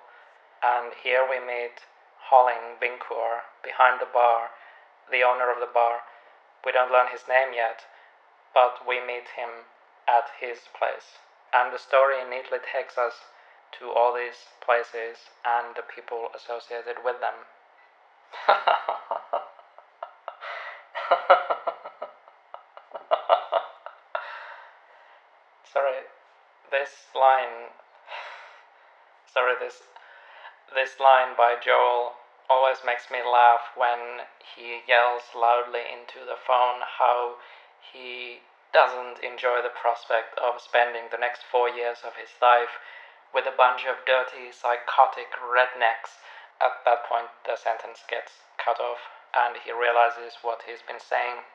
And 0.63 0.93
here 1.03 1.27
we 1.29 1.41
meet 1.41 1.87
Holling 2.29 2.77
Vincoeur 2.79 3.43
behind 3.63 4.01
the 4.01 4.07
bar, 4.13 4.51
the 5.11 5.23
owner 5.23 5.51
of 5.51 5.61
the 5.61 5.73
bar. 5.73 6.03
We 6.65 6.73
don't 6.73 6.93
learn 6.93 7.09
his 7.09 7.27
name 7.27 7.55
yet, 7.55 7.87
but 8.53 8.87
we 8.87 9.01
meet 9.01 9.29
him 9.37 9.65
at 10.07 10.29
his 10.39 10.69
place. 10.77 11.19
And 11.55 11.73
the 11.73 11.79
story 11.79 12.23
neatly 12.29 12.59
takes 12.61 12.99
us 12.99 13.25
to 13.81 13.91
all 13.91 14.13
these 14.13 14.53
places 14.61 15.31
and 15.45 15.75
the 15.75 15.83
people 15.83 16.29
associated 16.35 17.03
with 17.05 17.21
them. 17.21 17.47
sorry, 25.73 26.03
this 26.89 27.13
line, 27.13 27.69
sorry, 29.29 29.53
this 29.61 29.85
this 30.73 30.97
line 31.01 31.37
by 31.37 31.57
Joel 31.61 32.17
always 32.49 32.81
makes 32.85 33.13
me 33.13 33.21
laugh 33.21 33.73
when 33.77 34.25
he 34.41 34.85
yells 34.89 35.33
loudly 35.37 35.85
into 35.85 36.25
the 36.25 36.37
phone 36.37 36.85
how 36.85 37.41
he 37.81 38.45
doesn't 38.73 39.21
enjoy 39.25 39.61
the 39.65 39.73
prospect 39.73 40.37
of 40.37 40.61
spending 40.61 41.09
the 41.09 41.21
next 41.21 41.45
four 41.45 41.69
years 41.69 42.05
of 42.05 42.21
his 42.21 42.37
life 42.41 42.81
with 43.33 43.49
a 43.49 43.57
bunch 43.57 43.85
of 43.89 44.05
dirty, 44.05 44.53
psychotic 44.53 45.33
rednecks. 45.41 46.21
At 46.61 46.85
that 46.85 47.05
point, 47.09 47.33
the 47.49 47.57
sentence 47.57 48.05
gets 48.09 48.45
cut 48.61 48.81
off, 48.81 49.09
and 49.33 49.57
he 49.65 49.73
realizes 49.73 50.41
what 50.41 50.65
he's 50.69 50.85
been 50.85 51.01
saying. 51.01 51.49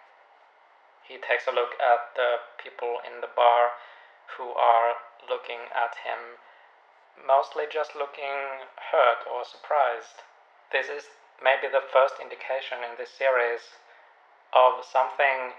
He 1.06 1.22
takes 1.22 1.46
a 1.46 1.54
look 1.54 1.78
at 1.78 2.18
the 2.18 2.42
people 2.58 3.02
in 3.06 3.22
the 3.22 3.30
bar 3.30 3.78
who 4.38 4.54
are 4.58 4.98
looking 5.30 5.72
at 5.74 5.96
him, 6.04 6.42
mostly 7.20 7.66
just 7.72 7.96
looking 7.96 8.68
hurt 8.92 9.24
or 9.30 9.44
surprised. 9.46 10.24
This 10.72 10.90
is 10.90 11.10
maybe 11.42 11.68
the 11.68 11.84
first 11.84 12.16
indication 12.22 12.84
in 12.84 12.98
this 12.98 13.12
series 13.12 13.78
of 14.54 14.86
something 14.86 15.58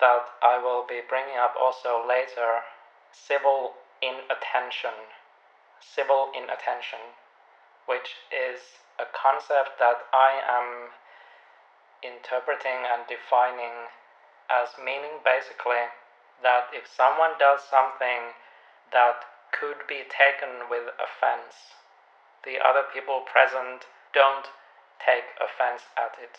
that 0.00 0.26
I 0.42 0.58
will 0.58 0.86
be 0.86 1.00
bringing 1.06 1.36
up 1.38 1.54
also 1.54 2.02
later 2.02 2.66
civil 3.12 3.78
inattention. 4.00 5.14
Civil 5.78 6.30
inattention, 6.34 7.18
which 7.86 8.22
is 8.30 8.82
a 8.98 9.06
concept 9.10 9.78
that 9.78 10.06
I 10.12 10.38
am 10.42 10.94
interpreting 12.02 12.82
and 12.86 13.06
defining 13.06 13.90
as 14.50 14.74
meaning 14.78 15.22
basically 15.24 15.90
that 16.42 16.68
if 16.74 16.86
someone 16.86 17.38
does 17.38 17.62
something 17.62 18.34
that 18.92 19.24
could 19.52 19.86
be 19.88 20.04
taken 20.08 20.68
with 20.70 20.92
offense, 20.96 21.76
the 22.44 22.58
other 22.58 22.84
people 22.92 23.24
present 23.26 23.86
don't 24.12 24.48
take 24.98 25.24
offense 25.40 25.88
at 25.96 26.16
it. 26.20 26.38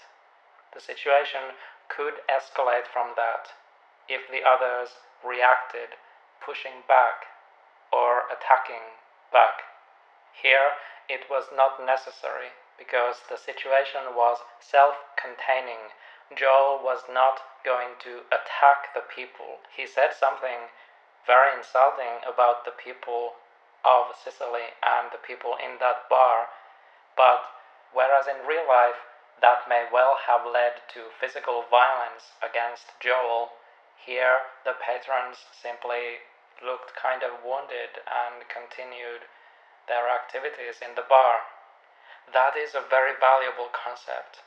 The 0.73 0.81
situation 0.81 1.57
could 1.89 2.25
escalate 2.29 2.87
from 2.87 3.13
that 3.15 3.53
if 4.09 4.27
the 4.29 4.43
others 4.43 4.97
reacted, 5.23 5.95
pushing 6.43 6.83
back 6.87 7.25
or 7.91 8.27
attacking 8.27 8.99
back. 9.31 9.63
Here, 10.33 10.75
it 11.07 11.29
was 11.29 11.45
not 11.53 11.79
necessary 11.79 12.51
because 12.77 13.21
the 13.29 13.37
situation 13.37 14.15
was 14.15 14.39
self 14.59 14.95
containing. 15.15 15.93
Joel 16.35 16.81
was 16.83 17.05
not 17.07 17.39
going 17.63 17.95
to 18.03 18.25
attack 18.33 18.91
the 18.93 19.05
people. 19.05 19.61
He 19.69 19.85
said 19.85 20.13
something 20.17 20.73
very 21.25 21.55
insulting 21.55 22.21
about 22.27 22.65
the 22.65 22.75
people 22.75 23.39
of 23.83 24.15
Cicely 24.15 24.75
and 24.83 25.11
the 25.11 25.19
people 25.19 25.55
in 25.59 25.79
that 25.79 26.07
bar, 26.09 26.47
but 27.15 27.43
whereas 27.91 28.27
in 28.27 28.47
real 28.47 28.67
life 28.67 28.99
that 29.41 29.67
may 29.67 29.85
well 29.91 30.15
have 30.27 30.47
led 30.47 30.79
to 30.93 31.11
physical 31.19 31.65
violence 31.67 32.31
against 32.39 32.95
Joel, 32.99 33.51
here 33.99 34.51
the 34.63 34.75
patrons 34.79 35.43
simply 35.51 36.23
looked 36.63 36.95
kind 36.95 37.23
of 37.23 37.43
wounded 37.43 37.99
and 38.07 38.47
continued 38.47 39.27
their 39.87 40.07
activities 40.07 40.79
in 40.79 40.95
the 40.95 41.07
bar. 41.07 41.43
That 42.31 42.55
is 42.55 42.71
a 42.71 42.87
very 42.87 43.19
valuable 43.19 43.67
concept 43.75 44.39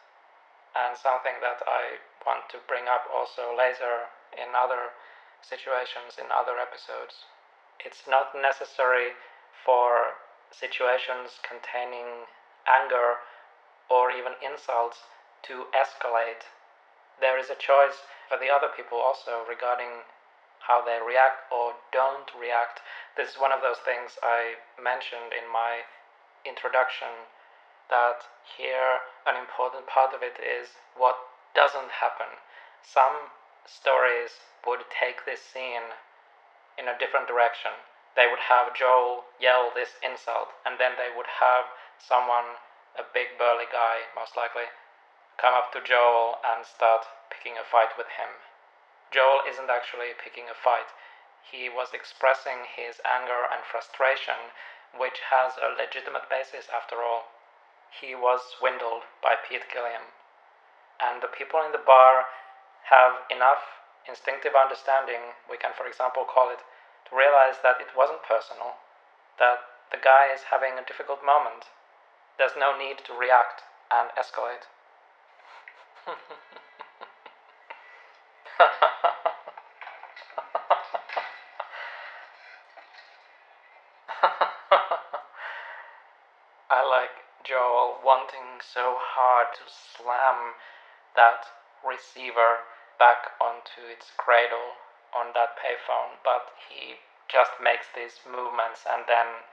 and 0.73 0.97
something 0.97 1.41
that 1.41 1.61
I 1.69 2.01
want 2.25 2.49
to 2.53 2.65
bring 2.69 2.89
up 2.89 3.05
also 3.13 3.53
later 3.53 4.09
in 4.33 4.57
other 4.57 4.97
situations, 5.47 6.19
in 6.19 6.27
other 6.35 6.59
episodes. 6.59 7.31
It's 7.79 8.03
not 8.11 8.35
necessary 8.35 9.15
for 9.63 10.19
situations 10.51 11.39
containing 11.47 12.27
anger 12.67 13.23
or 13.87 14.11
even 14.11 14.35
insults 14.43 15.07
to 15.47 15.71
escalate. 15.71 16.51
There 17.23 17.39
is 17.39 17.51
a 17.51 17.59
choice 17.59 18.03
for 18.29 18.37
the 18.37 18.51
other 18.51 18.69
people 18.75 18.99
also 18.99 19.47
regarding 19.47 20.03
how 20.67 20.83
they 20.83 20.99
react 20.99 21.47
or 21.55 21.79
don't 21.95 22.27
react. 22.35 22.83
This 23.15 23.31
is 23.31 23.39
one 23.39 23.55
of 23.55 23.63
those 23.63 23.79
things 23.87 24.19
I 24.19 24.59
mentioned 24.75 25.31
in 25.31 25.47
my 25.47 25.87
introduction 26.43 27.31
that 27.87 28.27
here 28.59 29.07
an 29.27 29.39
important 29.39 29.87
part 29.87 30.11
of 30.11 30.27
it 30.27 30.43
is 30.43 30.75
what 30.99 31.15
doesn't 31.55 32.03
happen. 32.03 32.43
Some 32.83 33.31
stories 33.67 34.41
would 34.67 34.87
take 34.91 35.27
this 35.27 35.43
scene 35.43 35.95
in 36.79 36.89
a 36.89 36.99
different 36.99 37.29
direction. 37.29 37.73
They 38.17 38.27
would 38.27 38.49
have 38.49 38.75
Joel 38.75 39.29
yell 39.39 39.71
this 39.75 40.01
insult, 40.01 40.57
and 40.65 40.81
then 40.81 40.97
they 40.97 41.13
would 41.13 41.29
have 41.43 41.69
someone, 41.99 42.57
a 42.97 43.05
big 43.05 43.37
burly 43.37 43.69
guy 43.71 44.09
most 44.17 44.37
likely, 44.37 44.73
come 45.37 45.53
up 45.53 45.73
to 45.73 45.85
Joel 45.85 46.41
and 46.41 46.65
start 46.65 47.05
picking 47.29 47.59
a 47.61 47.65
fight 47.65 47.93
with 47.99 48.09
him. 48.17 48.41
Joel 49.13 49.45
isn't 49.45 49.71
actually 49.71 50.17
picking 50.17 50.49
a 50.49 50.57
fight. 50.57 50.89
He 51.45 51.69
was 51.69 51.93
expressing 51.93 52.65
his 52.65 53.01
anger 53.05 53.47
and 53.47 53.63
frustration, 53.63 54.51
which 54.97 55.21
has 55.31 55.55
a 55.61 55.77
legitimate 55.77 56.29
basis 56.29 56.67
after 56.73 57.03
all. 57.05 57.29
He 57.93 58.15
was 58.15 58.41
swindled 58.57 59.05
by 59.23 59.37
Pete 59.37 59.69
Gilliam. 59.73 60.11
And 60.99 61.23
the 61.23 61.29
people 61.29 61.63
in 61.63 61.73
the 61.73 61.85
bar 61.85 62.27
have 62.91 63.23
enough 63.31 63.63
instinctive 64.07 64.55
understanding, 64.55 65.35
we 65.51 65.59
can, 65.59 65.75
for 65.75 65.87
example, 65.87 66.23
call 66.23 66.51
it, 66.51 66.63
to 67.11 67.17
realize 67.17 67.59
that 67.63 67.81
it 67.83 67.91
wasn't 67.97 68.23
personal, 68.23 68.79
that 69.39 69.59
the 69.91 69.99
guy 69.99 70.31
is 70.33 70.43
having 70.51 70.79
a 70.79 70.85
difficult 70.87 71.25
moment. 71.25 71.67
There's 72.39 72.57
no 72.59 72.77
need 72.79 72.99
to 73.07 73.13
react 73.13 73.63
and 73.91 74.11
escalate. 74.15 74.71
I 86.71 86.87
like 86.87 87.11
Joel 87.45 87.99
wanting 88.05 88.63
so 88.63 88.95
hard 88.99 89.49
to 89.55 89.63
slam 89.67 90.55
that 91.17 91.47
receiver 91.83 92.63
back 92.99 93.37
onto 93.41 93.87
its 93.89 94.13
cradle 94.17 94.81
on 95.15 95.33
that 95.35 95.57
payphone, 95.57 96.21
but 96.25 96.53
he 96.69 97.01
just 97.29 97.59
makes 97.61 97.87
these 97.95 98.21
movements 98.25 98.85
and 98.87 99.05
then 99.09 99.47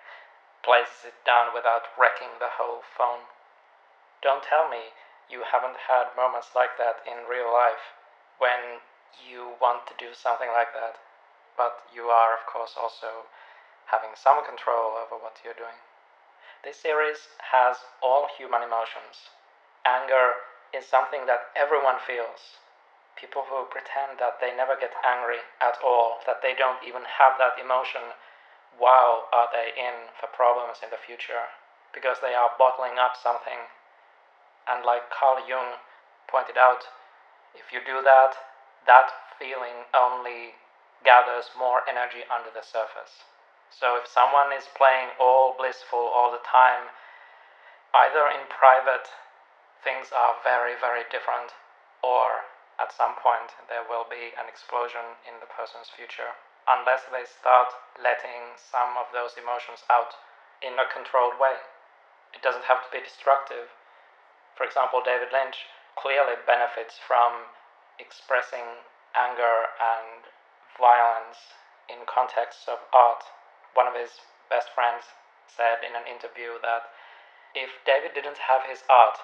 places 0.64 1.12
it 1.12 1.18
down 1.26 1.52
without 1.54 1.92
wrecking 2.00 2.40
the 2.40 2.60
whole 2.60 2.84
phone. 2.84 3.28
Don't 4.22 4.44
tell 4.44 4.70
me 4.70 4.96
you 5.28 5.44
haven't 5.44 5.90
had 5.90 6.16
moments 6.16 6.56
like 6.56 6.78
that 6.78 7.04
in 7.04 7.28
real 7.28 7.52
life 7.52 7.96
when 8.40 8.80
you 9.20 9.60
want 9.60 9.86
to 9.88 10.00
do 10.00 10.16
something 10.16 10.50
like 10.52 10.74
that, 10.74 10.98
but 11.58 11.84
you 11.94 12.08
are, 12.08 12.34
of 12.34 12.48
course, 12.48 12.76
also 12.80 13.28
having 13.88 14.16
some 14.16 14.44
control 14.46 14.96
over 14.96 15.20
what 15.20 15.38
you're 15.44 15.58
doing. 15.58 15.78
This 16.64 16.80
series 16.80 17.28
has 17.52 17.84
all 18.02 18.28
human 18.32 18.64
emotions. 18.64 19.30
Anger 19.86 20.40
is 20.72 20.88
something 20.88 21.28
that 21.28 21.52
everyone 21.56 22.00
feels. 22.00 22.63
People 23.20 23.46
who 23.48 23.70
pretend 23.70 24.20
that 24.20 24.42
they 24.42 24.56
never 24.56 24.76
get 24.76 24.94
angry 25.06 25.42
at 25.62 25.78
all, 25.84 26.20
that 26.26 26.42
they 26.42 26.54
don't 26.58 26.82
even 26.84 27.06
have 27.06 27.38
that 27.38 27.56
emotion, 27.62 28.18
wow, 28.80 29.30
are 29.32 29.48
they 29.54 29.72
in 29.78 30.10
for 30.18 30.28
problems 30.34 30.82
in 30.82 30.90
the 30.90 31.00
future 31.00 31.54
because 31.94 32.18
they 32.20 32.34
are 32.34 32.58
bottling 32.58 32.98
up 32.98 33.14
something. 33.14 33.70
And 34.66 34.82
like 34.84 35.14
Carl 35.14 35.46
Jung 35.46 35.78
pointed 36.28 36.58
out, 36.58 36.90
if 37.54 37.70
you 37.70 37.80
do 37.86 38.02
that, 38.02 38.34
that 38.90 39.14
feeling 39.38 39.86
only 39.94 40.58
gathers 41.06 41.54
more 41.54 41.86
energy 41.86 42.26
under 42.32 42.50
the 42.50 42.66
surface. 42.66 43.30
So 43.70 43.98
if 44.02 44.10
someone 44.10 44.50
is 44.54 44.66
playing 44.74 45.14
all 45.22 45.54
blissful 45.54 46.00
all 46.00 46.34
the 46.34 46.42
time, 46.42 46.90
either 47.94 48.26
in 48.30 48.50
private 48.50 49.06
things 49.84 50.10
are 50.16 50.40
very, 50.42 50.74
very 50.80 51.04
different, 51.12 51.54
or 52.02 52.48
at 52.80 52.92
some 52.92 53.16
point 53.20 53.54
there 53.70 53.86
will 53.86 54.06
be 54.10 54.34
an 54.38 54.50
explosion 54.50 55.20
in 55.28 55.38
the 55.40 55.50
person's 55.50 55.94
future 55.94 56.38
unless 56.68 57.04
they 57.12 57.28
start 57.28 57.70
letting 58.00 58.56
some 58.56 58.96
of 58.96 59.12
those 59.12 59.36
emotions 59.36 59.84
out 59.92 60.16
in 60.64 60.80
a 60.80 60.88
controlled 60.88 61.36
way. 61.36 61.60
It 62.32 62.42
doesn't 62.42 62.66
have 62.72 62.82
to 62.88 62.92
be 62.92 63.04
destructive. 63.04 63.70
For 64.56 64.64
example, 64.64 65.04
David 65.04 65.30
Lynch 65.36 65.68
clearly 66.00 66.40
benefits 66.48 66.98
from 66.98 67.52
expressing 68.00 68.88
anger 69.14 69.70
and 69.78 70.26
violence 70.80 71.54
in 71.92 72.08
contexts 72.08 72.66
of 72.66 72.80
art. 72.96 73.24
One 73.74 73.86
of 73.86 73.94
his 73.94 74.24
best 74.50 74.72
friends 74.74 75.04
said 75.52 75.84
in 75.86 75.94
an 75.94 76.08
interview 76.08 76.58
that 76.64 76.90
if 77.54 77.70
David 77.86 78.16
didn't 78.16 78.50
have 78.50 78.66
his 78.66 78.82
art, 78.90 79.20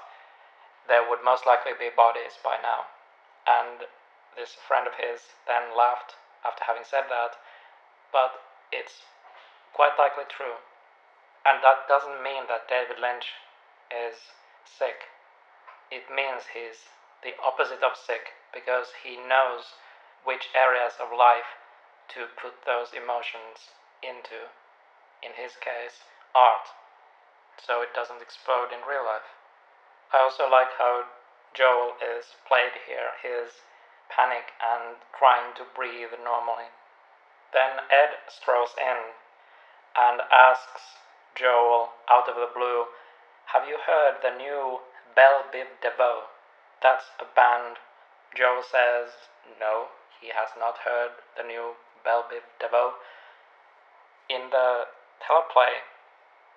there 0.88 1.08
would 1.08 1.24
most 1.24 1.48
likely 1.48 1.74
be 1.74 1.90
bodies 1.90 2.38
by 2.44 2.58
now. 2.62 2.86
And 3.50 3.90
this 4.38 4.54
friend 4.54 4.86
of 4.86 4.94
his 5.02 5.34
then 5.50 5.74
laughed 5.74 6.14
after 6.46 6.64
having 6.64 6.86
said 6.86 7.10
that, 7.10 7.34
but 8.14 8.46
it's 8.70 9.02
quite 9.74 9.98
likely 9.98 10.30
true. 10.30 10.62
And 11.42 11.64
that 11.66 11.90
doesn't 11.90 12.22
mean 12.22 12.46
that 12.46 12.70
David 12.70 13.02
Lynch 13.02 13.34
is 13.90 14.38
sick. 14.64 15.10
It 15.90 16.06
means 16.14 16.54
he's 16.54 16.94
the 17.26 17.34
opposite 17.42 17.82
of 17.82 17.98
sick 17.98 18.38
because 18.54 18.94
he 19.02 19.18
knows 19.18 19.74
which 20.24 20.54
areas 20.54 20.94
of 21.02 21.10
life 21.10 21.58
to 22.14 22.30
put 22.38 22.66
those 22.66 22.94
emotions 22.94 23.74
into. 24.06 24.54
In 25.26 25.34
his 25.36 25.58
case, 25.60 26.06
art, 26.36 26.70
so 27.58 27.82
it 27.82 27.92
doesn't 27.98 28.22
explode 28.22 28.72
in 28.72 28.88
real 28.88 29.04
life. 29.04 29.36
I 30.14 30.22
also 30.24 30.48
like 30.48 30.72
how 30.78 31.10
Joel 31.54 31.98
is 32.02 32.36
played 32.48 32.78
here, 32.88 33.18
his 33.22 33.66
panic 34.10 34.54
and 34.62 34.98
trying 35.18 35.54
to 35.56 35.64
breathe 35.76 36.14
normally. 36.24 36.74
Then 37.54 37.86
Ed 37.90 38.18
strolls 38.28 38.76
in 38.78 39.14
and 39.98 40.22
asks 40.32 41.02
Joel 41.36 41.94
out 42.10 42.30
of 42.30 42.36
the 42.36 42.50
blue, 42.54 42.86
Have 43.54 43.68
you 43.68 43.78
heard 43.86 44.22
the 44.22 44.36
new 44.36 44.82
Belle 45.16 45.44
Biv 45.54 45.82
DeVoe? 45.82 46.30
That's 46.82 47.06
a 47.20 47.26
band. 47.26 47.78
Joel 48.36 48.62
says 48.64 49.30
no, 49.60 49.90
he 50.22 50.30
has 50.30 50.50
not 50.58 50.86
heard 50.86 51.12
the 51.36 51.44
new 51.44 51.74
Belle 52.04 52.24
Biv 52.24 52.46
DeVoe. 52.60 52.94
In 54.30 54.50
the 54.52 54.86
teleplay, 55.24 55.82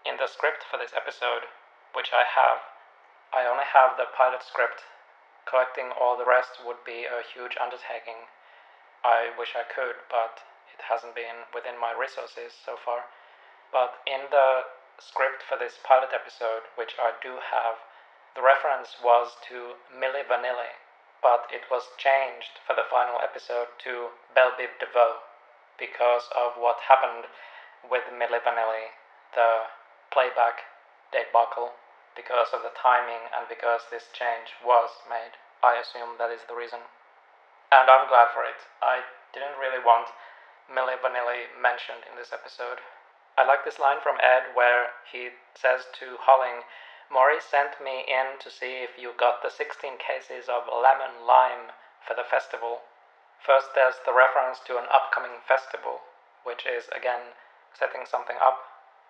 in 0.05 0.17
the 0.19 0.27
script 0.27 0.65
for 0.69 0.77
this 0.77 0.93
episode, 0.95 1.49
which 1.95 2.11
I 2.13 2.25
have, 2.29 2.61
I 3.33 3.49
only 3.49 3.65
have 3.65 3.97
the 3.97 4.13
pilot 4.13 4.45
script. 4.45 4.85
Collecting 5.49 5.91
all 5.91 6.21
the 6.21 6.29
rest 6.29 6.61
would 6.61 6.85
be 6.85 7.09
a 7.09 7.25
huge 7.25 7.57
undertaking. 7.57 8.29
I 9.03 9.33
wish 9.41 9.57
I 9.57 9.65
could, 9.65 10.05
but 10.13 10.45
it 10.77 10.85
hasn't 10.85 11.17
been 11.17 11.49
within 11.49 11.81
my 11.81 11.97
resources 11.97 12.53
so 12.53 12.77
far. 12.77 13.09
But 13.73 14.05
in 14.05 14.29
the 14.29 14.69
script 15.01 15.43
for 15.49 15.57
this 15.57 15.81
pilot 15.81 16.13
episode, 16.13 16.69
which 16.77 16.93
I 17.01 17.17
do 17.25 17.41
have, 17.41 17.81
the 18.37 18.45
reference 18.45 19.01
was 19.01 19.33
to 19.49 19.81
Milli 19.89 20.29
Vanilli, 20.29 20.77
but 21.25 21.49
it 21.49 21.73
was 21.73 21.89
changed 21.97 22.61
for 22.67 22.77
the 22.77 22.85
final 22.93 23.17
episode 23.25 23.73
to 23.89 24.13
Belle 24.37 24.53
Biv 24.61 24.77
DeVoe 24.77 25.25
because 25.81 26.29
of 26.37 26.61
what 26.61 26.85
happened 26.85 27.33
with 27.89 28.05
Milli 28.13 28.45
Vanilli, 28.45 28.93
the 29.35 29.73
playback 30.13 30.69
debacle 31.11 31.73
because 32.15 32.53
of 32.53 32.63
the 32.63 32.75
timing 32.77 33.31
and 33.33 33.49
because 33.49 33.89
this 33.89 34.13
change 34.13 34.57
was 34.61 34.91
made. 35.09 35.37
I 35.63 35.79
assume 35.79 36.19
that 36.19 36.35
is 36.35 36.45
the 36.47 36.59
reason. 36.59 36.85
And 37.73 37.89
I'm 37.89 38.09
glad 38.09 38.35
for 38.35 38.45
it. 38.45 38.69
I 38.85 39.07
didn't 39.33 39.57
really 39.57 39.81
want 39.81 40.13
Milli 40.69 40.99
Vanilli 41.01 41.49
mentioned 41.57 42.05
in 42.05 42.19
this 42.21 42.33
episode. 42.33 42.85
I 43.37 43.49
like 43.49 43.65
this 43.65 43.81
line 43.81 44.01
from 44.05 44.21
Ed 44.21 44.53
where 44.53 44.93
he 45.09 45.33
says 45.57 45.89
to 46.01 46.21
Holling, 46.21 46.69
Maury 47.09 47.41
sent 47.41 47.81
me 47.81 48.05
in 48.05 48.37
to 48.41 48.53
see 48.53 48.85
if 48.85 48.97
you 49.01 49.13
got 49.17 49.41
the 49.41 49.53
16 49.53 49.97
cases 49.97 50.49
of 50.49 50.69
lemon 50.69 51.25
lime 51.25 51.73
for 52.05 52.13
the 52.13 52.29
festival. 52.29 52.85
First, 53.41 53.73
there's 53.75 54.01
the 54.05 54.13
reference 54.13 54.61
to 54.69 54.77
an 54.77 54.89
upcoming 54.93 55.41
festival, 55.49 56.05
which 56.45 56.65
is 56.69 56.89
again 56.93 57.37
setting 57.73 58.05
something 58.05 58.37
up 58.41 58.61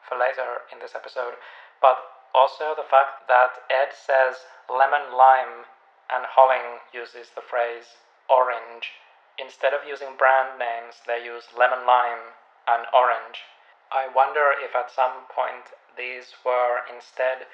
for 0.06 0.18
later 0.18 0.66
in 0.70 0.78
this 0.78 0.94
episode, 0.94 1.34
but 1.80 2.21
also 2.34 2.74
the 2.74 2.88
fact 2.88 3.28
that 3.28 3.62
Ed 3.68 3.92
says 3.92 4.48
lemon 4.68 5.12
lime 5.16 5.68
and 6.12 6.24
Holling 6.28 6.80
uses 6.92 7.30
the 7.32 7.44
phrase 7.44 8.00
orange. 8.28 8.92
Instead 9.38 9.72
of 9.72 9.88
using 9.88 10.16
brand 10.16 10.58
names, 10.58 11.00
they 11.06 11.24
use 11.24 11.52
lemon 11.56 11.86
lime 11.86 12.36
and 12.68 12.84
orange. 12.92 13.44
I 13.92 14.08
wonder 14.08 14.52
if 14.56 14.76
at 14.76 14.90
some 14.92 15.28
point 15.28 15.72
these 15.96 16.32
were 16.44 16.84
instead 16.88 17.48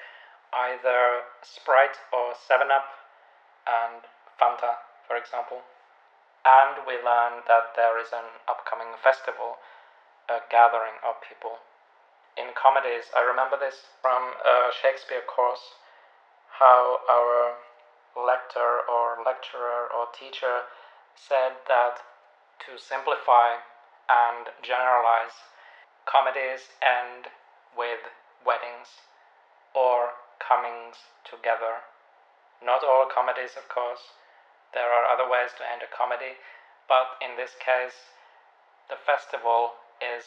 either 0.51 1.27
Sprite 1.43 1.99
or 2.11 2.33
7 2.35 2.71
Up 2.71 2.87
and 3.67 4.07
Fanta, 4.39 4.79
for 5.07 5.15
example. 5.15 5.63
And 6.47 6.87
we 6.87 6.95
learn 6.95 7.43
that 7.47 7.75
there 7.75 7.99
is 7.99 8.11
an 8.15 8.39
upcoming 8.47 8.95
festival, 9.03 9.59
a 10.31 10.39
gathering 10.49 10.97
of 11.03 11.19
people. 11.19 11.59
In 12.37 12.53
comedies, 12.55 13.11
I 13.15 13.21
remember 13.21 13.57
this 13.57 13.87
from 14.01 14.33
a 14.45 14.71
Shakespeare 14.71 15.23
course 15.25 15.79
how 16.59 16.99
our 17.07 17.55
lecturer 18.19 18.83
or 18.83 19.23
lecturer 19.23 19.87
or 19.87 20.11
teacher 20.11 20.67
said 21.15 21.55
that 21.67 22.03
to 22.67 22.75
simplify 22.75 23.63
and 24.09 24.51
generalize, 24.61 25.47
comedies 26.03 26.75
end 26.83 27.31
with 27.77 28.11
weddings 28.43 29.05
or 29.75 30.19
comings 30.41 31.13
together. 31.23 31.85
Not 32.59 32.83
all 32.83 33.07
comedies, 33.07 33.55
of 33.55 33.69
course. 33.69 34.17
There 34.73 34.91
are 34.91 35.07
other 35.07 35.29
ways 35.29 35.55
to 35.57 35.63
end 35.63 35.81
a 35.81 35.89
comedy, 35.89 36.35
but 36.87 37.15
in 37.21 37.37
this 37.37 37.55
case, 37.55 38.11
the 38.89 38.97
festival 38.97 39.79
is 40.01 40.25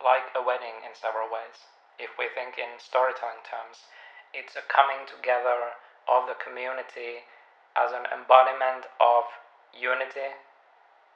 like 0.00 0.32
a 0.34 0.42
wedding 0.42 0.82
in 0.82 0.96
several 0.96 1.28
ways. 1.28 1.68
If 2.00 2.16
we 2.16 2.32
think 2.32 2.56
in 2.56 2.80
storytelling 2.80 3.44
terms, 3.44 3.88
it's 4.32 4.56
a 4.56 4.64
coming 4.66 5.04
together 5.04 5.76
of 6.08 6.26
the 6.26 6.38
community 6.40 7.28
as 7.76 7.92
an 7.92 8.08
embodiment 8.10 8.88
of 8.98 9.28
unity 9.76 10.34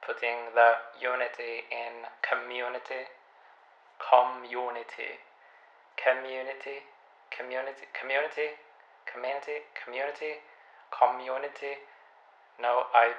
putting 0.05 0.53
the 0.53 0.77
unity 1.01 1.65
in 1.73 2.05
community, 2.21 3.09
community, 3.97 5.17
community, 5.97 6.85
community, 7.33 7.89
community, 7.89 8.53
community, 9.09 9.65
community, 9.81 10.33
community. 10.93 11.73
No, 12.61 12.85
I, 12.93 13.17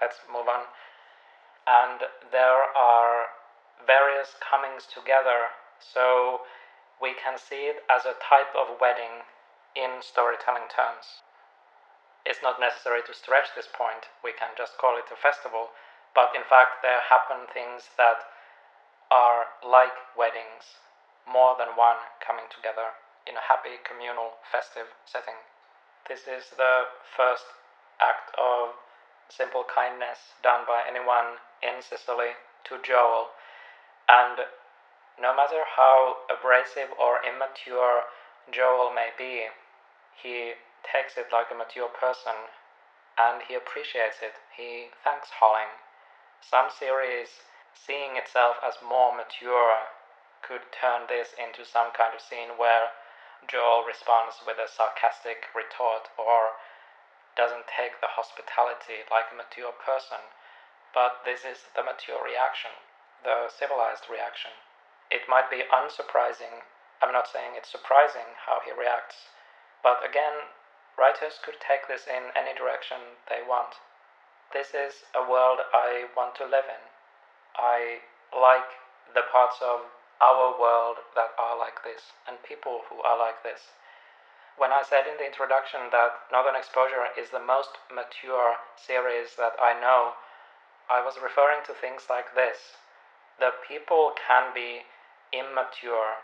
let's 0.00 0.24
move 0.32 0.48
on. 0.48 0.64
And 1.68 2.00
there 2.32 2.64
are 2.72 3.35
various 3.84 4.34
comings 4.40 4.86
together, 4.86 5.52
so 5.80 6.46
we 7.00 7.12
can 7.12 7.36
see 7.36 7.68
it 7.68 7.84
as 7.90 8.06
a 8.06 8.16
type 8.22 8.54
of 8.56 8.80
wedding 8.80 9.28
in 9.76 10.00
storytelling 10.00 10.70
terms. 10.72 11.20
It's 12.24 12.42
not 12.42 12.58
necessary 12.58 13.02
to 13.06 13.14
stretch 13.14 13.54
this 13.54 13.68
point, 13.68 14.08
we 14.24 14.32
can 14.32 14.56
just 14.56 14.78
call 14.78 14.96
it 14.96 15.12
a 15.12 15.16
festival 15.16 15.70
but 16.16 16.32
in 16.32 16.48
fact, 16.48 16.80
there 16.80 17.04
happen 17.12 17.44
things 17.52 17.92
that 18.00 18.24
are 19.12 19.52
like 19.60 19.92
weddings, 20.16 20.80
more 21.28 21.52
than 21.60 21.76
one 21.76 22.00
coming 22.24 22.48
together 22.48 22.96
in 23.28 23.36
a 23.36 23.44
happy, 23.44 23.76
communal, 23.84 24.40
festive 24.40 24.96
setting. 25.04 25.36
This 26.08 26.24
is 26.24 26.56
the 26.56 26.88
first 27.04 27.44
act 28.00 28.32
of 28.40 28.80
simple 29.28 29.68
kindness 29.68 30.40
done 30.40 30.64
by 30.64 30.88
anyone 30.88 31.36
in 31.60 31.84
Cicely 31.84 32.40
to 32.64 32.80
Joel. 32.80 33.36
And 34.08 34.46
no 35.20 35.34
matter 35.34 35.64
how 35.76 36.18
abrasive 36.30 36.90
or 36.98 37.24
immature 37.24 38.04
Joel 38.50 38.92
may 38.92 39.10
be, 39.16 39.48
he 40.14 40.54
takes 40.84 41.16
it 41.16 41.32
like 41.32 41.50
a 41.50 41.54
mature 41.54 41.88
person 41.88 42.50
and 43.18 43.42
he 43.48 43.54
appreciates 43.54 44.22
it. 44.22 44.34
He 44.56 44.90
thanks 45.02 45.30
Holling 45.40 45.72
some 46.40 46.70
series, 46.70 47.42
seeing 47.74 48.16
itself 48.16 48.56
as 48.62 48.82
more 48.82 49.14
mature, 49.16 49.88
could 50.42 50.70
turn 50.70 51.08
this 51.08 51.32
into 51.34 51.64
some 51.64 51.90
kind 51.92 52.14
of 52.14 52.20
scene 52.20 52.56
where 52.56 52.92
Joel 53.48 53.84
responds 53.84 54.42
with 54.46 54.58
a 54.58 54.68
sarcastic 54.68 55.48
retort 55.54 56.08
or 56.16 56.54
doesn't 57.34 57.66
take 57.66 58.00
the 58.00 58.14
hospitality 58.14 59.02
like 59.10 59.32
a 59.32 59.34
mature 59.34 59.72
person. 59.72 60.22
But 60.94 61.24
this 61.24 61.44
is 61.44 61.66
the 61.74 61.82
mature 61.82 62.22
reaction, 62.22 62.72
the 63.22 63.48
civilized 63.48 64.10
reaction. 64.10 64.52
It 65.10 65.28
might 65.28 65.50
be 65.50 65.62
unsurprising. 65.70 66.66
I'm 67.02 67.12
not 67.12 67.28
saying 67.28 67.54
it's 67.54 67.70
surprising 67.70 68.34
how 68.46 68.60
he 68.64 68.72
reacts. 68.72 69.30
But 69.82 70.02
again, 70.02 70.50
writers 70.98 71.38
could 71.44 71.60
take 71.60 71.86
this 71.86 72.08
in 72.08 72.34
any 72.34 72.56
direction 72.56 73.20
they 73.28 73.44
want. 73.46 73.78
This 74.52 74.74
is 74.74 75.04
a 75.14 75.22
world 75.22 75.60
I 75.72 76.06
want 76.16 76.34
to 76.36 76.44
live 76.44 76.66
in. 76.66 76.82
I 77.56 78.02
like 78.34 78.68
the 79.14 79.26
parts 79.30 79.62
of 79.62 79.92
our 80.20 80.58
world 80.58 80.96
that 81.14 81.36
are 81.38 81.58
like 81.58 81.84
this 81.84 82.12
and 82.26 82.42
people 82.42 82.82
who 82.88 83.02
are 83.02 83.18
like 83.18 83.42
this. 83.42 83.76
When 84.56 84.72
I 84.72 84.82
said 84.82 85.04
in 85.04 85.20
the 85.20 85.28
introduction 85.28 85.92
that 85.92 86.32
Northern 86.32 86.56
Exposure 86.56 87.12
is 87.12 87.28
the 87.28 87.44
most 87.44 87.76
mature 87.92 88.56
series 88.74 89.36
that 89.36 89.52
I 89.60 89.76
know, 89.76 90.16
I 90.88 91.04
was 91.04 91.20
referring 91.20 91.60
to 91.66 91.74
things 91.76 92.08
like 92.08 92.34
this. 92.34 92.80
The 93.38 93.52
people 93.66 94.12
can 94.26 94.54
be 94.54 94.86
immature. 95.32 96.22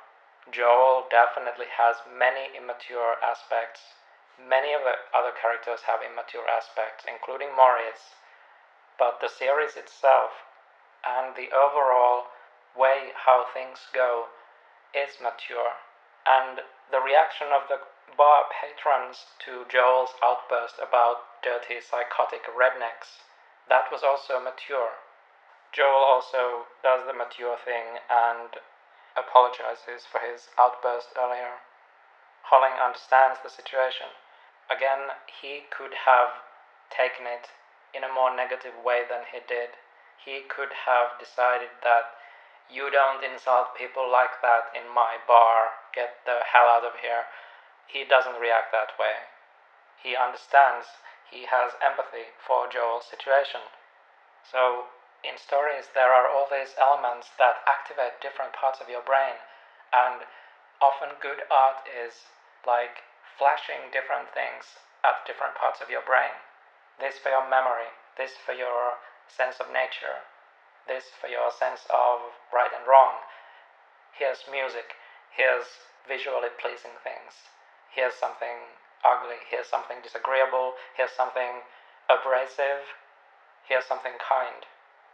Joel 0.51 1.07
definitely 1.11 1.67
has 1.77 1.97
many 2.07 2.57
immature 2.57 3.17
aspects 3.23 3.95
Many 4.39 4.73
of 4.73 4.83
the 4.83 4.97
other 5.13 5.31
characters 5.31 5.83
have 5.83 6.03
immature 6.03 6.49
aspects, 6.49 7.05
including 7.05 7.55
Maurice, 7.55 8.15
but 8.99 9.21
the 9.21 9.29
series 9.29 9.77
itself 9.77 10.47
and 11.05 11.37
the 11.37 11.53
overall 11.53 12.29
way 12.75 13.13
how 13.15 13.45
things 13.45 13.89
go 13.93 14.29
is 14.95 15.21
mature. 15.21 15.75
And 16.25 16.63
the 16.91 17.01
reaction 17.01 17.53
of 17.53 17.69
the 17.69 17.83
bar 18.17 18.49
patrons 18.51 19.27
to 19.41 19.67
Joel's 19.67 20.15
outburst 20.23 20.79
about 20.79 21.43
dirty 21.43 21.81
psychotic 21.81 22.47
rednecks, 22.47 23.21
that 23.69 23.93
was 23.93 24.03
also 24.03 24.41
mature. 24.41 24.95
Joel 25.73 26.05
also 26.05 26.69
does 26.83 27.07
the 27.07 27.17
mature 27.17 27.57
thing 27.57 27.97
and 28.13 28.61
apologizes 29.17 30.05
for 30.05 30.21
his 30.21 30.53
outburst 30.61 31.17
earlier. 31.17 31.65
Holling 32.53 32.77
understands 32.77 33.41
the 33.41 33.49
situation. 33.49 34.13
Again, 34.69 35.17
he 35.41 35.65
could 35.73 36.05
have 36.05 36.45
taken 36.93 37.25
it 37.25 37.49
in 37.97 38.05
a 38.05 38.13
more 38.13 38.35
negative 38.35 38.77
way 38.85 39.05
than 39.09 39.25
he 39.33 39.41
did. 39.49 39.81
He 40.21 40.45
could 40.45 40.85
have 40.85 41.17
decided 41.19 41.73
that 41.83 42.21
you 42.69 42.91
don't 42.91 43.25
insult 43.25 43.77
people 43.77 44.09
like 44.09 44.41
that 44.41 44.73
in 44.77 44.89
my 44.89 45.17
bar, 45.27 45.77
get 45.95 46.25
the 46.25 46.41
hell 46.53 46.69
out 46.69 46.85
of 46.85 47.01
here. 47.01 47.29
He 47.87 48.05
doesn't 48.05 48.41
react 48.41 48.73
that 48.73 48.97
way. 49.01 49.29
He 50.01 50.17
understands, 50.17 50.87
he 51.29 51.45
has 51.49 51.77
empathy 51.81 52.33
for 52.41 52.69
Joel's 52.69 53.09
situation. 53.09 53.61
So, 54.45 54.93
in 55.23 55.39
stories, 55.39 55.87
there 55.95 56.11
are 56.11 56.27
all 56.27 56.51
these 56.51 56.75
elements 56.79 57.31
that 57.39 57.63
activate 57.67 58.19
different 58.21 58.53
parts 58.53 58.83
of 58.83 58.91
your 58.91 59.03
brain, 59.03 59.39
and 59.95 60.27
often 60.83 61.15
good 61.23 61.47
art 61.47 61.87
is 61.87 62.27
like 62.67 63.07
flashing 63.39 63.91
different 63.95 64.35
things 64.35 64.83
at 65.07 65.23
different 65.27 65.55
parts 65.55 65.79
of 65.81 65.91
your 65.91 66.03
brain. 66.03 66.35
This 66.99 67.19
for 67.23 67.31
your 67.31 67.47
memory, 67.47 67.95
this 68.19 68.35
for 68.35 68.53
your 68.53 68.99
sense 69.31 69.63
of 69.63 69.71
nature, 69.71 70.27
this 70.91 71.15
for 71.15 71.31
your 71.31 71.55
sense 71.55 71.87
of 71.87 72.35
right 72.51 72.71
and 72.75 72.87
wrong. 72.87 73.23
Here's 74.13 74.43
music, 74.51 74.99
here's 75.31 75.87
visually 76.07 76.51
pleasing 76.59 76.99
things, 77.07 77.51
here's 77.95 78.19
something 78.19 78.75
ugly, 79.07 79.39
here's 79.47 79.71
something 79.71 80.03
disagreeable, 80.03 80.75
here's 80.99 81.15
something 81.15 81.63
abrasive, 82.11 82.99
here's 83.67 83.87
something 83.87 84.19
kind. 84.19 84.67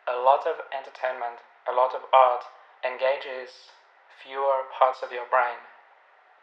A 0.09 0.17
lot 0.17 0.47
of 0.49 0.65
entertainment, 0.73 1.45
a 1.69 1.73
lot 1.73 1.95
of 1.95 2.09
art 2.13 2.45
engages 2.83 3.71
fewer 4.09 4.65
parts 4.73 5.03
of 5.03 5.13
your 5.13 5.29
brain 5.29 5.69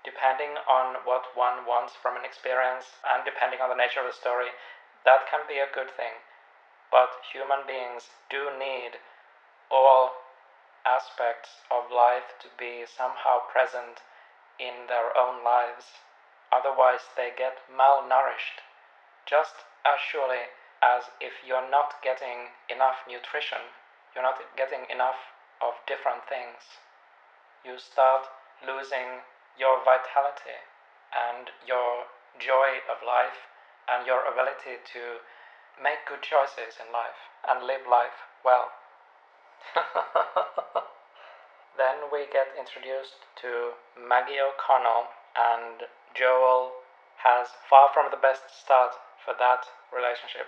depending 0.06 0.54
on 0.70 1.02
what 1.04 1.34
one 1.34 1.66
wants 1.66 1.98
from 1.98 2.16
an 2.16 2.24
experience 2.24 3.02
and 3.02 3.26
depending 3.26 3.60
on 3.60 3.74
the 3.74 3.76
nature 3.76 4.00
of 4.00 4.06
the 4.06 4.14
story, 4.14 4.54
that 5.04 5.26
can 5.26 5.42
be 5.50 5.58
a 5.58 5.74
good 5.74 5.90
thing. 5.98 6.22
But 6.94 7.10
human 7.34 7.66
beings 7.66 8.14
do 8.30 8.54
need 8.54 9.02
all 9.74 10.14
aspects 10.86 11.66
of 11.74 11.90
life 11.90 12.38
to 12.46 12.48
be 12.54 12.86
somehow 12.86 13.50
present 13.50 14.06
in 14.62 14.86
their 14.86 15.10
own 15.18 15.44
lives. 15.44 16.06
Otherwise, 16.54 17.10
they 17.18 17.34
get 17.36 17.66
malnourished. 17.66 18.62
Just 19.26 19.66
as 19.82 19.98
surely 19.98 20.54
as 20.86 21.10
if 21.18 21.34
you're 21.42 21.66
not 21.66 21.98
getting 22.06 22.54
enough 22.70 23.02
nutrition, 23.10 23.74
you're 24.14 24.24
not 24.24 24.38
getting 24.54 24.86
enough 24.94 25.34
of 25.58 25.74
different 25.90 26.22
things, 26.30 26.78
you 27.66 27.82
start 27.82 28.30
losing 28.62 29.26
your 29.58 29.82
vitality 29.82 30.62
and 31.10 31.50
your 31.66 32.06
joy 32.38 32.78
of 32.86 33.02
life 33.02 33.50
and 33.90 34.06
your 34.06 34.22
ability 34.30 34.78
to 34.86 35.26
make 35.82 36.06
good 36.06 36.22
choices 36.22 36.78
in 36.78 36.94
life 36.94 37.18
and 37.50 37.66
live 37.66 37.90
life 37.90 38.30
well. 38.46 38.70
then 41.80 42.08
we 42.14 42.30
get 42.30 42.54
introduced 42.54 43.26
to 43.42 43.74
Maggie 43.98 44.40
O'Connell, 44.40 45.10
and 45.34 45.90
Joel 46.14 46.72
has 47.24 47.48
far 47.70 47.90
from 47.94 48.12
the 48.12 48.22
best 48.22 48.46
start 48.54 48.94
for 49.24 49.34
that 49.40 49.66
relationship. 49.90 50.46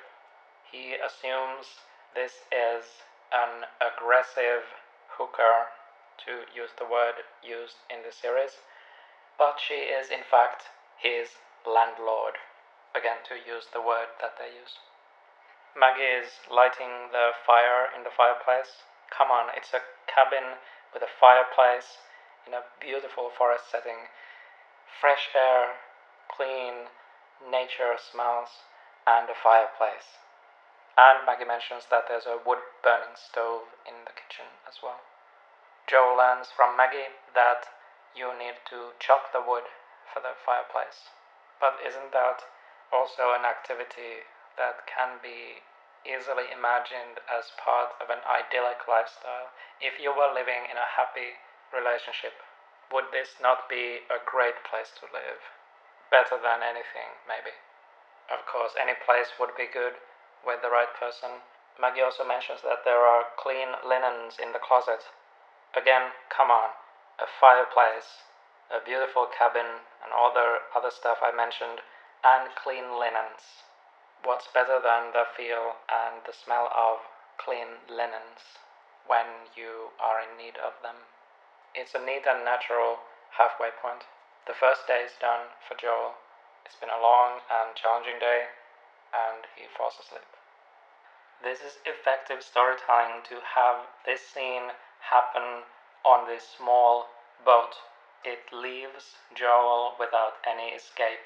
He 0.72 0.96
assumes 0.96 1.88
this 2.14 2.44
is 2.52 3.04
an 3.32 3.66
aggressive 3.80 4.64
hooker, 5.18 5.72
to 6.26 6.44
use 6.54 6.72
the 6.78 6.86
word 6.86 7.24
used 7.44 7.78
in 7.90 8.04
the 8.04 8.12
series, 8.12 8.60
but 9.38 9.60
she 9.62 9.88
is 9.88 10.10
in 10.10 10.24
fact 10.26 10.70
his 10.98 11.40
landlord. 11.66 12.36
Again, 12.96 13.22
to 13.30 13.38
use 13.38 13.68
the 13.72 13.82
word 13.82 14.18
that 14.20 14.36
they 14.40 14.50
use. 14.50 14.82
Maggie 15.78 16.10
is 16.10 16.42
lighting 16.50 17.14
the 17.14 17.32
fire 17.46 17.88
in 17.96 18.04
the 18.04 18.10
fireplace. 18.10 18.84
Come 19.14 19.30
on, 19.30 19.54
it's 19.56 19.74
a 19.74 19.86
cabin 20.10 20.58
with 20.94 21.04
a 21.04 21.12
fireplace 21.20 22.02
in 22.48 22.54
a 22.54 22.66
beautiful 22.82 23.30
forest 23.30 23.70
setting. 23.70 24.10
Fresh 25.00 25.30
air, 25.36 25.78
clean 26.28 26.90
nature 27.46 27.96
smells, 27.96 28.66
and 29.06 29.30
a 29.30 29.38
fireplace. 29.38 30.18
And 30.98 31.30
Maggie 31.30 31.46
mentions 31.46 31.86
that 31.94 32.10
there's 32.10 32.26
a 32.26 32.42
wood 32.42 32.58
burning 32.82 33.14
stove 33.14 33.70
in 33.86 33.94
the 34.10 34.18
kitchen 34.18 34.50
as 34.66 34.82
well. 34.82 35.06
Joel 35.86 36.18
learns 36.18 36.50
from 36.50 36.76
Maggie 36.76 37.14
that 37.38 37.70
you 38.18 38.34
need 38.34 38.66
to 38.74 38.98
chop 38.98 39.32
the 39.32 39.46
wood 39.46 39.70
for 40.12 40.26
the 40.26 40.34
fireplace. 40.34 41.14
But 41.62 41.78
isn't 41.86 42.12
that 42.18 42.50
also 42.92 43.38
an 43.38 43.46
activity 43.46 44.26
that 44.58 44.90
can 44.90 45.22
be 45.22 45.62
easily 46.02 46.50
imagined 46.50 47.22
as 47.30 47.54
part 47.62 47.94
of 48.02 48.10
an 48.10 48.26
idyllic 48.26 48.90
lifestyle? 48.90 49.54
If 49.78 50.02
you 50.02 50.10
were 50.10 50.34
living 50.34 50.66
in 50.66 50.82
a 50.82 50.94
happy 50.98 51.38
relationship, 51.70 52.42
would 52.90 53.14
this 53.14 53.38
not 53.38 53.70
be 53.70 54.02
a 54.10 54.18
great 54.18 54.66
place 54.66 54.90
to 54.98 55.06
live? 55.14 55.46
Better 56.10 56.42
than 56.42 56.66
anything, 56.66 57.22
maybe. 57.30 57.54
Of 58.34 58.50
course, 58.50 58.74
any 58.74 58.98
place 58.98 59.38
would 59.38 59.54
be 59.56 59.70
good 59.70 60.02
with 60.46 60.62
the 60.62 60.70
right 60.70 60.92
person. 61.00 61.42
Maggie 61.80 62.02
also 62.02 62.26
mentions 62.26 62.62
that 62.62 62.82
there 62.86 63.06
are 63.06 63.30
clean 63.38 63.78
linens 63.86 64.38
in 64.42 64.54
the 64.54 64.62
closet. 64.62 65.06
Again, 65.78 66.14
come 66.30 66.50
on, 66.50 66.74
a 67.22 67.30
fireplace, 67.30 68.26
a 68.74 68.82
beautiful 68.84 69.28
cabin, 69.30 69.86
and 70.02 70.10
all 70.12 70.34
the 70.34 70.66
other 70.74 70.90
stuff 70.90 71.22
I 71.22 71.30
mentioned, 71.30 71.86
and 72.26 72.50
clean 72.58 72.98
linens. 72.98 73.64
What's 74.24 74.50
better 74.50 74.82
than 74.82 75.14
the 75.14 75.30
feel 75.38 75.78
and 75.86 76.26
the 76.26 76.34
smell 76.34 76.70
of 76.74 77.06
clean 77.38 77.86
linens 77.86 78.58
when 79.06 79.54
you 79.54 79.94
are 80.02 80.18
in 80.20 80.36
need 80.36 80.58
of 80.58 80.74
them? 80.82 81.06
It's 81.78 81.94
a 81.94 82.02
neat 82.02 82.26
and 82.26 82.44
natural 82.44 83.06
halfway 83.38 83.70
point. 83.70 84.10
The 84.50 84.58
first 84.58 84.88
day 84.88 85.06
is 85.06 85.14
done 85.22 85.54
for 85.68 85.78
Joel. 85.78 86.18
It's 86.66 86.76
been 86.76 86.90
a 86.90 87.00
long 87.00 87.46
and 87.48 87.78
challenging 87.78 88.18
day, 88.20 88.50
and 89.14 89.46
he 89.56 89.66
falls 89.68 90.00
asleep. 90.00 90.28
This 91.44 91.62
is 91.62 91.80
effective 91.86 92.42
storytelling 92.42 93.22
to 93.30 93.40
have 93.42 93.88
this 94.06 94.22
scene 94.22 94.74
happen 95.00 95.64
on 96.04 96.28
this 96.28 96.48
small 96.48 97.08
boat. 97.46 97.76
It 98.24 98.52
leaves 98.52 99.18
Joel 99.36 99.96
without 100.00 100.42
any 100.44 100.74
escape. 100.74 101.22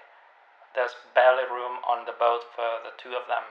There's 0.76 0.96
barely 1.16 1.46
room 1.50 1.80
on 1.88 2.06
the 2.06 2.12
boat 2.12 2.44
for 2.56 2.84
the 2.84 2.94
two 2.98 3.16
of 3.16 3.28
them. 3.28 3.44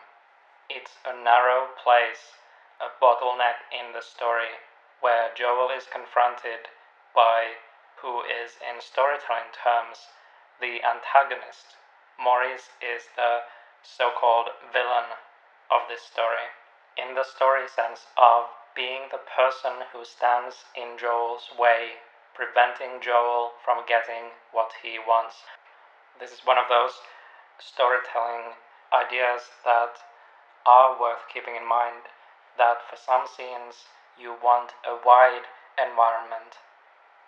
It's 0.69 0.99
a 1.05 1.17
narrow 1.17 1.69
place, 1.83 2.39
a 2.81 2.89
bottleneck 3.03 3.65
in 3.73 3.93
the 3.93 4.03
story, 4.03 4.61
where 5.01 5.35
Joel 5.35 5.71
is 5.71 5.87
confronted 5.91 6.69
by 7.15 7.57
who 8.01 8.23
is, 8.23 8.57
in 8.61 8.81
storytelling 8.81 9.53
terms, 9.53 10.09
the 10.61 10.81
antagonist. 10.85 11.77
Maurice 12.19 12.71
is 12.81 13.09
the 13.17 13.45
so 13.83 14.11
called 14.11 14.51
villain 14.73 15.17
of 15.71 15.89
this 15.89 16.03
story. 16.03 16.53
In 16.97 17.15
the 17.15 17.25
story 17.25 17.69
sense 17.69 18.07
of 18.17 18.51
being 18.75 19.09
the 19.11 19.23
person 19.23 19.87
who 19.93 20.05
stands 20.05 20.65
in 20.77 20.99
Joel's 20.99 21.51
way, 21.59 22.03
preventing 22.35 23.01
Joel 23.01 23.53
from 23.65 23.87
getting 23.87 24.33
what 24.53 24.73
he 24.83 24.99
wants. 24.99 25.43
This 26.19 26.33
is 26.33 26.47
one 26.47 26.59
of 26.59 26.69
those 26.69 27.01
storytelling 27.59 28.57
ideas 28.93 29.43
that 29.65 29.97
are 30.67 30.99
worth 30.99 31.29
keeping 31.33 31.57
in 31.57 31.67
mind. 31.67 32.09
That 32.59 32.83
for 32.89 32.97
some 32.97 33.27
scenes 33.27 33.89
you 34.19 34.37
want 34.43 34.73
a 34.85 34.99
wide 35.05 35.49
environment, 35.79 36.61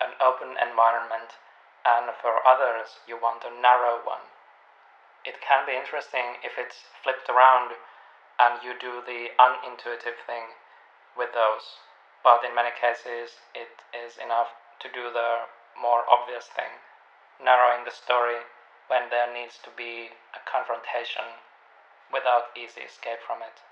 an 0.00 0.12
open 0.20 0.58
environment, 0.60 1.38
and 1.86 2.12
for 2.20 2.44
others 2.46 3.00
you 3.06 3.16
want 3.16 3.44
a 3.44 3.50
narrow 3.50 4.02
one. 4.04 4.28
It 5.24 5.40
can 5.40 5.66
be 5.66 5.76
interesting 5.78 6.42
if 6.42 6.58
it's 6.58 6.84
flipped 7.02 7.30
around 7.30 7.78
and 8.38 8.62
you 8.62 8.74
do 8.74 9.02
the 9.06 9.30
unintuitive 9.38 10.18
thing 10.26 10.58
with 11.16 11.32
those. 11.32 11.78
But 12.24 12.42
in 12.42 12.54
many 12.54 12.70
cases, 12.74 13.38
it 13.54 13.82
is 13.94 14.18
enough 14.18 14.54
to 14.80 14.88
do 14.88 15.12
the 15.12 15.46
more 15.78 16.02
obvious 16.10 16.46
thing, 16.46 16.82
narrowing 17.38 17.84
the 17.84 17.94
story 17.94 18.46
when 18.88 19.10
there 19.10 19.32
needs 19.32 19.58
to 19.62 19.70
be 19.70 20.10
a 20.34 20.42
confrontation 20.42 21.38
without 22.12 22.50
easy 22.56 22.82
escape 22.82 23.22
from 23.24 23.42
it. 23.42 23.62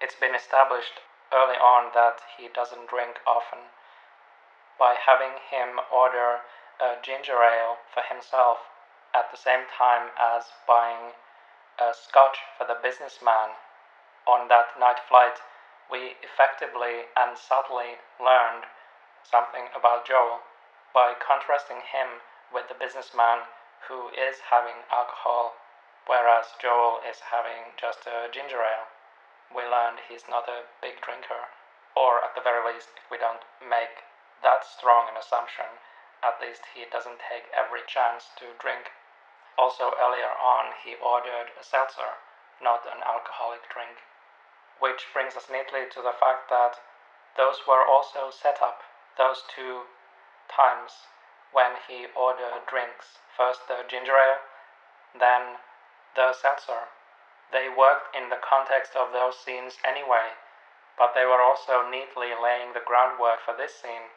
It's 0.00 0.18
been 0.18 0.34
established 0.34 1.00
early 1.32 1.56
on 1.56 1.92
that 1.94 2.20
he 2.36 2.48
doesn't 2.48 2.90
drink 2.90 3.22
often. 3.26 3.70
By 4.78 4.96
having 4.98 5.38
him 5.50 5.78
order 5.92 6.42
a 6.80 6.96
ginger 7.02 7.38
ale 7.42 7.78
for 7.92 8.02
himself 8.02 8.58
at 9.14 9.30
the 9.30 9.40
same 9.40 9.66
time 9.66 10.10
as 10.18 10.44
buying 10.66 11.14
a 11.78 11.94
scotch 11.94 12.38
for 12.56 12.66
the 12.66 12.78
businessman 12.78 13.56
on 14.28 14.48
that 14.48 14.78
night 14.78 15.00
flight, 15.08 15.40
we 15.90 16.14
effectively 16.22 17.10
and 17.16 17.34
subtly 17.34 17.98
learned 18.22 18.68
something 19.26 19.66
about 19.74 20.06
Joel 20.06 20.44
by 20.94 21.14
contrasting 21.18 21.82
him 21.82 22.22
with 22.52 22.68
the 22.68 22.78
businessman 22.78 23.46
who 23.88 24.10
is 24.14 24.50
having 24.50 24.86
alcohol, 24.92 25.54
whereas 26.06 26.54
Joel 26.60 27.00
is 27.02 27.32
having 27.32 27.74
just 27.80 28.06
a 28.06 28.30
ginger 28.30 28.62
ale. 28.62 28.86
We 29.50 29.66
learned 29.66 30.06
he's 30.06 30.30
not 30.30 30.46
a 30.46 30.68
big 30.78 31.02
drinker, 31.02 31.50
or 31.96 32.22
at 32.22 32.38
the 32.38 32.44
very 32.44 32.62
least, 32.62 32.94
if 32.94 33.10
we 33.10 33.18
don't 33.18 33.42
make 33.58 34.06
that 34.42 34.62
strong 34.62 35.10
an 35.10 35.18
assumption, 35.18 35.66
at 36.22 36.38
least 36.38 36.62
he 36.76 36.86
doesn't 36.86 37.18
take 37.18 37.50
every 37.50 37.82
chance 37.88 38.30
to 38.38 38.54
drink 38.60 38.92
also, 39.60 39.92
earlier 40.00 40.32
on, 40.40 40.72
he 40.80 40.96
ordered 40.96 41.52
a 41.52 41.62
seltzer, 41.62 42.16
not 42.64 42.88
an 42.88 43.04
alcoholic 43.04 43.68
drink. 43.68 44.00
Which 44.80 45.04
brings 45.12 45.36
us 45.36 45.52
neatly 45.52 45.84
to 45.92 46.00
the 46.00 46.16
fact 46.16 46.48
that 46.48 46.80
those 47.36 47.68
were 47.68 47.84
also 47.84 48.32
set 48.32 48.64
up, 48.64 48.80
those 49.20 49.44
two 49.44 49.84
times 50.48 51.04
when 51.52 51.76
he 51.84 52.08
ordered 52.16 52.64
drinks. 52.64 53.20
First 53.36 53.68
the 53.68 53.84
ginger 53.84 54.16
ale, 54.16 54.40
then 55.12 55.60
the 56.16 56.32
seltzer. 56.32 56.88
They 57.52 57.68
worked 57.68 58.16
in 58.16 58.30
the 58.30 58.40
context 58.40 58.96
of 58.96 59.12
those 59.12 59.36
scenes 59.36 59.76
anyway, 59.84 60.40
but 60.96 61.12
they 61.12 61.28
were 61.28 61.44
also 61.44 61.84
neatly 61.84 62.32
laying 62.32 62.72
the 62.72 62.80
groundwork 62.80 63.44
for 63.44 63.52
this 63.52 63.76
scene, 63.76 64.08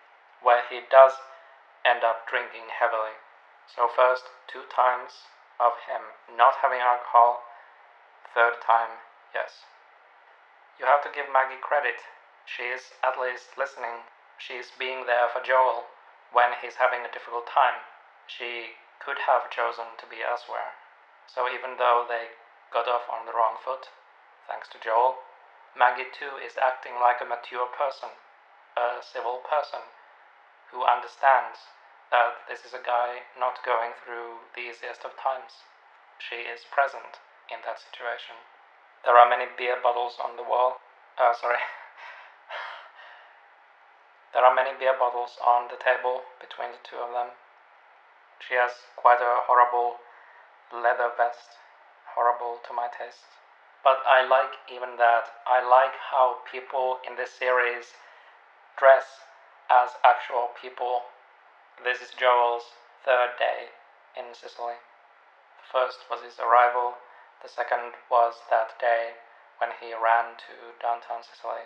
where 0.41 0.63
he 0.69 0.88
does 0.88 1.19
end 1.84 2.06
up 2.06 2.29
drinking 2.32 2.71
heavily. 2.79 3.19
So, 3.67 3.89
first, 3.91 4.23
two 4.47 4.63
times 4.71 5.27
of 5.59 5.73
him 5.87 6.01
not 6.37 6.55
having 6.61 6.79
alcohol, 6.79 7.43
third 8.33 8.61
time, 8.61 9.01
yes. 9.33 9.65
You 10.79 10.85
have 10.85 11.03
to 11.03 11.13
give 11.13 11.31
Maggie 11.31 11.61
credit. 11.61 12.01
She 12.45 12.63
is 12.63 12.93
at 13.03 13.19
least 13.19 13.57
listening. 13.57 14.09
She 14.37 14.55
is 14.55 14.71
being 14.77 15.05
there 15.05 15.29
for 15.29 15.41
Joel 15.41 15.85
when 16.31 16.53
he's 16.61 16.75
having 16.75 17.05
a 17.05 17.11
difficult 17.11 17.47
time. 17.47 17.85
she 18.25 18.79
could 18.99 19.19
have 19.27 19.51
chosen 19.51 19.97
to 19.99 20.05
be 20.07 20.23
elsewhere. 20.23 20.73
So 21.27 21.49
even 21.51 21.77
though 21.77 22.05
they 22.07 22.39
got 22.71 22.87
off 22.87 23.09
on 23.09 23.25
the 23.25 23.33
wrong 23.33 23.57
foot, 23.59 23.89
thanks 24.47 24.67
to 24.69 24.79
Joel, 24.79 25.19
Maggie 25.75 26.09
too 26.11 26.37
is 26.37 26.57
acting 26.57 26.95
like 26.99 27.19
a 27.21 27.25
mature 27.25 27.67
person, 27.67 28.09
a 28.77 29.03
civil 29.03 29.43
person, 29.43 29.81
who 30.71 30.85
understands 30.85 31.67
that 32.13 32.45
this 32.45 32.62
is 32.62 32.78
a 32.78 32.86
guy 32.86 33.26
not 33.34 33.65
going 33.65 33.89
through 33.97 34.45
the 34.54 34.62
easiest 34.62 35.02
of 35.02 35.17
times. 35.17 35.65
She 36.21 36.45
is 36.45 36.62
present 36.69 37.17
in 37.49 37.65
that 37.65 37.82
situation. 37.82 38.38
There 39.02 39.17
are 39.17 39.26
many 39.26 39.49
beer 39.58 39.82
bottles 39.82 40.21
on 40.21 40.38
the 40.38 40.45
wall. 40.45 40.78
Uh, 41.17 41.34
sorry. 41.34 41.58
there 44.38 44.45
are 44.45 44.54
many 44.54 44.78
beer 44.78 44.93
bottles 44.93 45.41
on 45.41 45.73
the 45.73 45.82
table 45.82 46.21
between 46.38 46.78
the 46.78 46.86
two 46.86 47.02
of 47.02 47.17
them. 47.17 47.34
She 48.45 48.62
has 48.62 48.93
quite 48.93 49.19
a 49.19 49.49
horrible 49.49 49.97
leather 50.69 51.10
vest, 51.17 51.58
horrible 52.13 52.62
to 52.69 52.78
my 52.78 52.93
taste. 52.93 53.41
But 53.82 54.06
I 54.06 54.21
like 54.21 54.62
even 54.69 55.02
that. 55.02 55.34
I 55.49 55.65
like 55.65 55.97
how 55.97 56.45
people 56.45 57.02
in 57.10 57.17
this 57.17 57.34
series 57.34 57.97
dress 58.78 59.26
as 59.73 59.97
actual 60.06 60.54
people. 60.62 61.10
This 61.81 62.01
is 62.05 62.13
Joel's 62.13 62.77
third 63.01 63.33
day 63.41 63.73
in 64.13 64.36
Cicely. 64.38 64.77
The 65.57 65.67
first 65.73 66.05
was 66.05 66.21
his 66.21 66.38
arrival, 66.38 67.01
the 67.41 67.49
second 67.49 67.97
was 68.12 68.45
that 68.53 68.77
day 68.79 69.17
when 69.57 69.71
he 69.81 69.91
ran 69.91 70.38
to 70.38 70.77
downtown 70.77 71.25
Cicely 71.25 71.65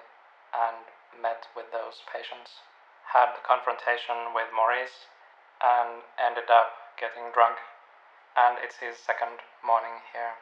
and 0.55 0.87
met 1.11 1.51
with 1.55 1.75
those 1.75 2.07
patients, 2.07 2.63
had 3.11 3.35
the 3.35 3.43
confrontation 3.43 4.33
with 4.33 4.47
Maurice, 4.55 5.11
and 5.59 6.07
ended 6.17 6.49
up 6.49 6.95
getting 6.95 7.29
drunk. 7.35 7.59
And 8.33 8.57
it's 8.63 8.77
his 8.77 8.97
second 8.97 9.43
morning 9.59 10.07
here. 10.13 10.39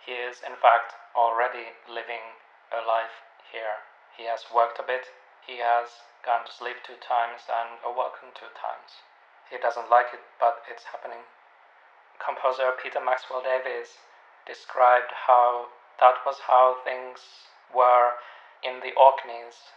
He 0.00 0.16
is, 0.16 0.40
in 0.40 0.56
fact, 0.56 0.96
already 1.14 1.76
living 1.86 2.40
a 2.72 2.80
life 2.80 3.22
here. 3.52 3.84
He 4.16 4.24
has 4.24 4.48
worked 4.48 4.80
a 4.80 4.86
bit, 4.86 5.12
he 5.46 5.58
has 5.58 6.08
gone 6.24 6.44
to 6.46 6.52
sleep 6.52 6.80
two 6.82 6.96
times 6.96 7.48
and 7.52 7.78
awoken 7.84 8.32
two 8.32 8.48
times. 8.56 9.04
He 9.50 9.58
doesn't 9.58 9.90
like 9.90 10.12
it, 10.12 10.24
but 10.40 10.64
it's 10.68 10.88
happening. 10.88 11.28
Composer 12.18 12.72
Peter 12.80 13.00
Maxwell 13.00 13.42
Davies 13.42 14.00
described 14.46 15.12
how 15.26 15.68
that 16.00 16.24
was 16.24 16.48
how 16.48 16.76
things 16.84 17.52
were 17.72 18.16
in 18.62 18.80
the 18.80 18.96
Orkneys, 18.96 19.74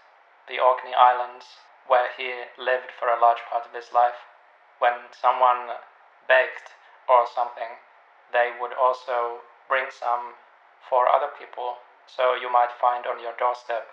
the 0.47 0.59
Orkney 0.59 0.95
Islands, 0.95 1.59
where 1.87 2.09
he 2.15 2.47
lived 2.57 2.91
for 2.95 3.09
a 3.09 3.19
large 3.19 3.43
part 3.49 3.65
of 3.65 3.73
his 3.75 3.91
life 3.91 4.27
when 4.79 5.11
someone 5.11 5.75
baked 6.27 6.75
or 7.09 7.25
something, 7.27 7.79
they 8.31 8.51
would 8.59 8.73
also 8.73 9.43
bring 9.67 9.87
some 9.89 10.35
for 10.89 11.07
other 11.09 11.31
people. 11.33 11.79
So 12.05 12.35
you 12.35 12.51
might 12.51 12.71
find 12.71 13.05
on 13.05 13.19
your 13.19 13.33
doorstep 13.39 13.87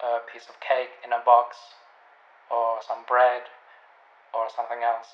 a 0.00 0.18
piece 0.30 0.48
of 0.48 0.60
cake 0.60 0.90
in 1.04 1.12
a 1.12 1.18
box, 1.24 1.56
or 2.50 2.78
some 2.86 3.04
bread, 3.06 3.42
or 4.32 4.48
something 4.48 4.82
else. 4.82 5.08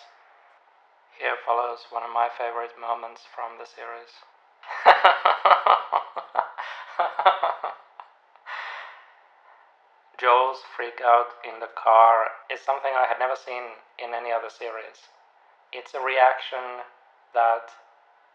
Here 1.19 1.37
follows 1.47 1.87
one 1.91 2.03
of 2.03 2.11
my 2.11 2.29
favorite 2.29 2.79
moments 2.79 3.23
from 3.25 3.59
the 3.59 3.67
series. 3.67 4.11
Joel's 10.19 10.63
freak 10.77 11.01
out 11.05 11.35
in 11.45 11.61
the 11.61 11.69
car 11.75 12.31
is 12.51 12.61
something 12.61 12.93
I 12.95 13.07
had 13.07 13.19
never 13.19 13.37
seen 13.37 13.63
in 13.99 14.15
any 14.15 14.33
other 14.33 14.49
series. 14.49 15.11
It's 15.73 15.95
a 15.95 16.01
reaction 16.01 16.85
that 17.35 17.71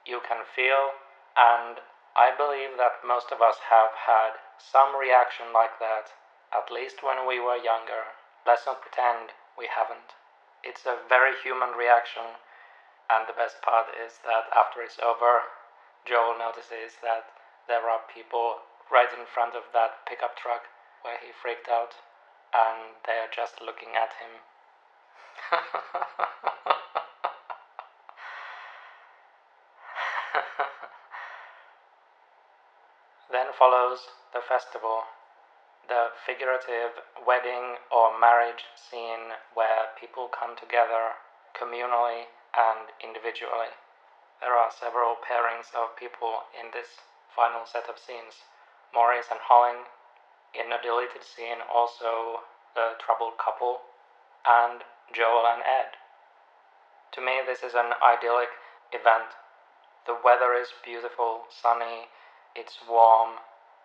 you 0.06 0.20
can 0.28 0.44
feel, 0.44 0.92
and 1.36 1.80
I 2.16 2.32
believe 2.36 2.78
that 2.78 3.04
most 3.06 3.32
of 3.32 3.42
us 3.42 3.58
have 3.72 3.92
had 3.96 4.40
some 4.60 4.96
reaction 4.96 5.52
like 5.54 5.80
that, 5.80 6.12
at 6.54 6.72
least 6.72 7.04
when 7.04 7.28
we 7.28 7.40
were 7.40 7.58
younger. 7.58 8.16
Let's 8.46 8.66
not 8.66 8.82
pretend 8.82 9.32
we 9.58 9.68
haven't. 9.68 10.16
It's 10.64 10.86
a 10.86 10.98
very 11.08 11.34
human 11.44 11.78
reaction, 11.78 12.24
and 13.10 13.28
the 13.28 13.38
best 13.38 13.62
part 13.62 13.88
is 13.94 14.20
that 14.26 14.50
after 14.54 14.82
it's 14.82 15.00
over, 15.00 15.44
Joel 16.06 16.38
notices 16.38 16.98
that 17.02 17.30
there 17.68 17.90
are 17.90 18.02
people 18.12 18.62
right 18.92 19.14
in 19.14 19.26
front 19.26 19.56
of 19.56 19.64
that 19.74 20.06
pickup 20.08 20.36
truck 20.36 20.64
where 21.04 21.18
he 21.22 21.32
freaked 21.32 21.70
out, 21.70 21.96
and 22.54 22.96
they 23.06 23.20
are 23.22 23.30
just 23.30 23.62
looking 23.62 23.96
at 23.96 24.14
him. 24.18 24.42
then 33.32 33.48
follows 33.58 34.10
the 34.34 34.42
festival, 34.42 35.04
the 35.90 36.14
figurative 36.26 37.02
wedding 37.26 37.82
or 37.90 38.14
marriage 38.14 38.70
scene 38.78 39.34
where 39.58 39.90
people 39.98 40.30
come 40.30 40.54
together 40.54 41.18
communally 41.58 42.30
and 42.54 42.94
individually. 43.02 43.74
There 44.40 44.54
are 44.54 44.70
several 44.70 45.18
pairings 45.18 45.74
of 45.74 45.98
people 45.98 46.46
in 46.54 46.70
this 46.72 47.02
final 47.36 47.66
set 47.66 47.90
of 47.90 47.98
scenes 47.98 48.46
Maurice 48.94 49.30
and 49.30 49.40
Holling, 49.42 49.86
in 50.54 50.72
a 50.72 50.82
deleted 50.82 51.22
scene, 51.22 51.62
also 51.70 52.42
the 52.74 52.98
troubled 52.98 53.38
couple, 53.38 53.82
and 54.46 54.82
Joel 55.14 55.46
and 55.46 55.62
Ed. 55.62 55.94
To 57.14 57.22
me, 57.22 57.42
this 57.46 57.62
is 57.62 57.76
an 57.76 57.94
idyllic 58.02 58.50
event. 58.92 59.38
The 60.08 60.18
weather 60.24 60.54
is 60.54 60.74
beautiful, 60.84 61.46
sunny, 61.50 62.10
it's 62.56 62.82
warm, 62.90 63.38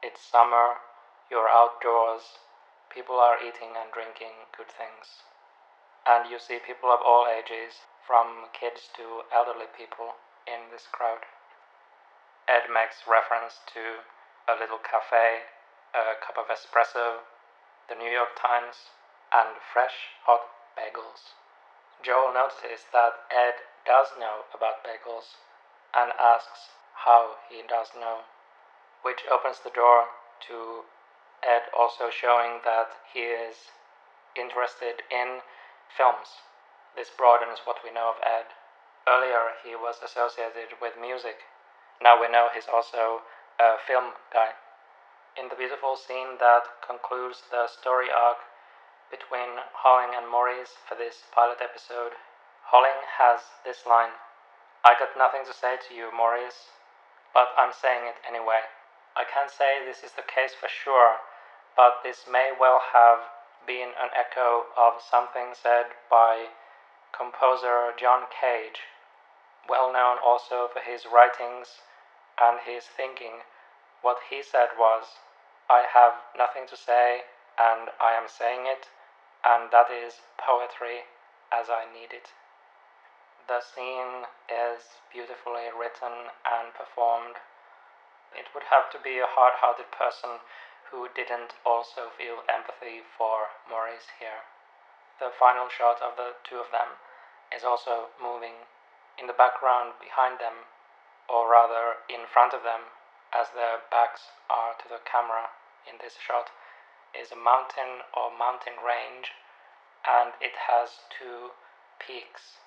it's 0.03 0.25
summer, 0.25 0.81
you're 1.31 1.49
outdoors, 1.49 2.39
people 2.91 3.17
are 3.19 3.41
eating 3.41 3.75
and 3.75 3.91
drinking 3.93 4.49
good 4.57 4.69
things. 4.69 5.25
And 6.07 6.31
you 6.31 6.39
see 6.39 6.61
people 6.61 6.93
of 6.93 7.01
all 7.01 7.27
ages, 7.27 7.89
from 8.07 8.53
kids 8.53 8.93
to 8.97 9.25
elderly 9.33 9.67
people, 9.73 10.21
in 10.47 10.69
this 10.71 10.87
crowd. 10.93 11.25
Ed 12.47 12.69
makes 12.69 13.09
reference 13.09 13.65
to 13.73 14.05
a 14.45 14.53
little 14.61 14.77
cafe, 14.79 15.49
a 15.97 16.21
cup 16.21 16.37
of 16.37 16.53
espresso, 16.53 17.25
the 17.89 17.97
New 17.97 18.11
York 18.11 18.37
Times, 18.37 18.93
and 19.33 19.57
fresh 19.73 20.13
hot 20.29 20.45
bagels. 20.77 21.33
Joel 22.05 22.35
notices 22.35 22.85
that 22.93 23.25
Ed 23.33 23.65
does 23.87 24.13
know 24.21 24.45
about 24.53 24.85
bagels 24.85 25.41
and 25.97 26.13
asks 26.21 26.77
how 27.07 27.41
he 27.49 27.63
does 27.67 27.89
know 27.97 28.29
which 29.03 29.25
opens 29.31 29.61
the 29.61 29.71
door 29.71 30.09
to 30.49 30.85
Ed 31.43 31.71
also 31.77 32.11
showing 32.11 32.61
that 32.65 32.95
he 33.13 33.21
is 33.21 33.73
interested 34.37 35.03
in 35.11 35.41
films. 35.91 36.45
This 36.97 37.11
broadens 37.11 37.61
what 37.65 37.83
we 37.83 37.91
know 37.91 38.15
of 38.15 38.23
Ed. 38.23 38.55
Earlier, 39.07 39.59
he 39.63 39.75
was 39.75 40.01
associated 40.03 40.79
with 40.81 41.01
music. 41.01 41.45
Now 42.01 42.21
we 42.21 42.29
know 42.29 42.49
he's 42.55 42.71
also 42.71 43.23
a 43.59 43.77
film 43.79 44.15
guy. 44.33 44.55
In 45.37 45.49
the 45.49 45.59
beautiful 45.59 45.97
scene 45.97 46.39
that 46.39 46.63
concludes 46.87 47.43
the 47.51 47.67
story 47.67 48.11
arc 48.11 48.39
between 49.11 49.59
Holling 49.83 50.15
and 50.15 50.31
Maurice 50.31 50.79
for 50.89 50.95
this 50.95 51.27
pilot 51.35 51.59
episode, 51.61 52.13
Holling 52.71 53.03
has 53.19 53.41
this 53.65 53.87
line 53.87 54.15
I 54.85 54.93
got 55.01 55.17
nothing 55.17 55.49
to 55.49 55.55
say 55.57 55.81
to 55.81 55.95
you, 55.97 56.13
Maurice, 56.13 56.69
but 57.33 57.49
I'm 57.57 57.73
saying 57.73 58.05
it 58.05 58.21
anyway. 58.29 58.69
I 59.17 59.23
can't 59.23 59.51
say 59.51 59.79
this 59.85 60.03
is 60.03 60.13
the 60.13 60.23
case 60.23 60.55
for 60.55 60.69
sure, 60.69 61.19
but 61.77 62.03
this 62.03 62.27
may 62.27 62.51
well 62.59 62.81
have 62.93 63.31
been 63.65 63.95
an 63.95 64.11
echo 64.15 64.67
of 64.77 65.01
something 65.01 65.55
said 65.55 65.87
by 66.11 66.49
composer 67.17 67.95
John 67.97 68.27
Cage, 68.29 68.83
well 69.69 69.93
known 69.93 70.19
also 70.19 70.67
for 70.67 70.81
his 70.81 71.07
writings 71.07 71.81
and 72.41 72.59
his 72.67 72.85
thinking. 72.85 73.47
What 74.03 74.19
he 74.29 74.43
said 74.43 74.71
was, 74.77 75.05
I 75.71 75.87
have 75.95 76.15
nothing 76.37 76.67
to 76.69 76.77
say, 76.77 77.23
and 77.57 77.91
I 78.01 78.13
am 78.13 78.27
saying 78.27 78.67
it, 78.67 78.89
and 79.45 79.71
that 79.71 79.91
is 79.91 80.21
poetry 80.37 81.07
as 81.53 81.71
I 81.71 81.87
need 81.87 82.13
it. 82.13 82.35
The 83.47 83.61
scene 83.61 84.27
is 84.51 84.99
beautifully 85.13 85.71
written 85.71 86.35
and 86.43 86.75
performed 86.75 87.37
it 88.37 88.51
would 88.55 88.65
have 88.71 88.91
to 88.93 88.99
be 88.99 89.19
a 89.19 89.31
hard 89.31 89.55
hearted 89.59 89.91
person 89.91 90.43
who 90.91 91.09
didn't 91.15 91.55
also 91.65 92.11
feel 92.15 92.47
empathy 92.47 93.03
for 93.03 93.55
Maurice 93.67 94.15
here. 94.19 94.47
The 95.19 95.31
final 95.31 95.69
shot 95.71 96.03
of 96.03 96.17
the 96.17 96.35
two 96.43 96.59
of 96.59 96.71
them 96.71 96.99
is 97.55 97.65
also 97.65 98.11
moving. 98.19 98.67
In 99.19 99.27
the 99.27 99.37
background 99.39 99.95
behind 100.03 100.39
them, 100.39 100.67
or 101.31 101.51
rather 101.51 102.03
in 102.11 102.27
front 102.27 102.53
of 102.53 102.63
them, 102.63 102.91
as 103.31 103.51
their 103.55 103.83
backs 103.91 104.35
are 104.51 104.75
to 104.83 104.89
the 104.89 105.03
camera 105.07 105.55
in 105.87 105.99
this 106.03 106.19
shot, 106.19 106.51
is 107.15 107.31
a 107.31 107.39
mountain 107.39 108.03
or 108.11 108.35
mountain 108.35 108.83
range, 108.83 109.33
and 110.03 110.35
it 110.43 110.55
has 110.67 111.07
two 111.11 111.55
peaks. 111.99 112.59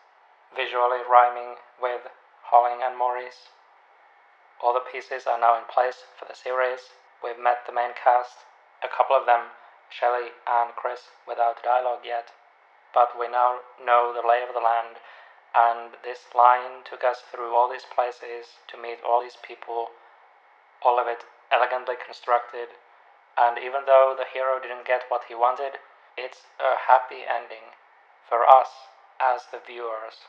visually 0.56 1.04
rhyming 1.04 1.60
with 1.82 2.08
Holling 2.50 2.80
and 2.82 2.98
Maurice. 2.98 3.52
All 4.62 4.74
the 4.74 4.80
pieces 4.92 5.28
are 5.28 5.40
now 5.40 5.58
in 5.58 5.66
place 5.66 6.04
for 6.18 6.26
the 6.26 6.36
series. 6.36 6.94
We've 7.24 7.38
met 7.38 7.66
the 7.66 7.74
main 7.74 7.94
cast, 7.94 8.46
a 8.84 8.88
couple 8.88 9.16
of 9.16 9.26
them, 9.26 9.54
Shelly 9.90 10.34
and 10.46 10.76
Chris, 10.76 11.10
without 11.28 11.64
dialogue 11.64 12.04
yet. 12.04 12.34
But 12.94 13.18
we 13.20 13.28
now 13.28 13.62
know 13.78 14.14
the 14.14 14.28
lay 14.28 14.42
of 14.42 14.54
the 14.54 14.60
land, 14.60 14.98
and 15.54 15.94
this 16.04 16.34
line 16.34 16.84
took 16.84 17.04
us 17.04 17.22
through 17.22 17.56
all 17.56 17.70
these 17.70 17.86
places 17.86 18.58
to 18.68 18.78
meet 18.78 19.00
all 19.06 19.22
these 19.22 19.38
people, 19.38 19.90
all 20.84 21.00
of 21.00 21.08
it 21.08 21.26
elegantly 21.52 21.96
constructed. 21.96 22.70
And 23.38 23.58
even 23.58 23.86
though 23.86 24.16
the 24.18 24.26
hero 24.26 24.60
didn't 24.60 24.88
get 24.88 25.06
what 25.10 25.26
he 25.30 25.36
wanted, 25.36 25.78
it's 26.18 26.50
a 26.60 26.76
happy 26.90 27.22
ending 27.30 27.78
for 28.28 28.46
us 28.50 28.90
as 29.22 29.46
the 29.52 29.60
viewers. 29.60 30.26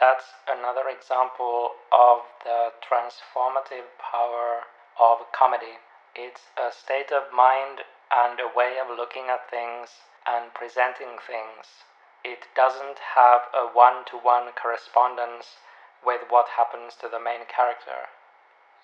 That's 0.00 0.34
another 0.48 0.88
example 0.88 1.78
of 1.92 2.26
the 2.42 2.72
transformative 2.82 3.86
power 4.02 4.66
of 4.98 5.30
comedy. 5.30 5.78
It's 6.16 6.50
a 6.58 6.72
state 6.72 7.12
of 7.12 7.32
mind 7.32 7.86
and 8.10 8.40
a 8.40 8.50
way 8.50 8.78
of 8.78 8.90
looking 8.90 9.30
at 9.30 9.48
things 9.48 10.02
and 10.26 10.52
presenting 10.52 11.18
things. 11.22 11.86
It 12.24 12.48
doesn't 12.56 13.14
have 13.14 13.46
a 13.54 13.66
one 13.66 14.04
to 14.06 14.16
one 14.18 14.50
correspondence 14.52 15.58
with 16.04 16.22
what 16.28 16.58
happens 16.58 16.96
to 16.96 17.08
the 17.08 17.20
main 17.20 17.46
character. 17.46 18.10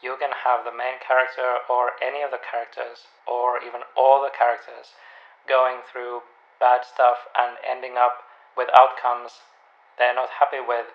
You 0.01 0.17
can 0.17 0.31
have 0.47 0.65
the 0.65 0.73
main 0.73 1.01
character 1.03 1.59
or 1.69 1.99
any 2.01 2.23
of 2.23 2.31
the 2.31 2.39
characters, 2.39 3.09
or 3.27 3.59
even 3.61 3.83
all 3.97 4.23
the 4.23 4.31
characters, 4.31 4.95
going 5.49 5.83
through 5.83 6.23
bad 6.61 6.85
stuff 6.85 7.27
and 7.37 7.59
ending 7.67 7.99
up 7.99 8.23
with 8.57 8.71
outcomes 8.79 9.43
they're 10.01 10.17
not 10.17 10.33
happy 10.41 10.65
with 10.65 10.89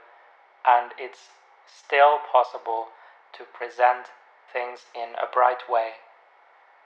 and 0.67 0.91
it's 0.97 1.29
still 1.65 2.19
possible 2.19 2.89
to 3.37 3.43
present 3.45 4.11
things 4.51 4.85
in 4.95 5.15
a 5.15 5.29
bright 5.31 5.69
way. 5.69 6.01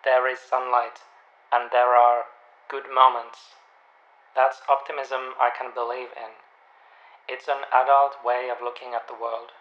There 0.03 0.27
is 0.27 0.39
sunlight 0.39 1.01
and 1.51 1.71
there 1.71 1.95
are 1.95 2.25
good 2.69 2.91
moments. 2.93 3.55
That's 4.35 4.61
optimism 4.69 5.33
I 5.39 5.49
can 5.49 5.73
believe 5.73 6.13
in. 6.15 6.37
It's 7.27 7.47
an 7.47 7.65
adult 7.73 8.23
way 8.23 8.49
of 8.49 8.63
looking 8.63 8.93
at 8.93 9.07
the 9.07 9.17
world. 9.17 9.51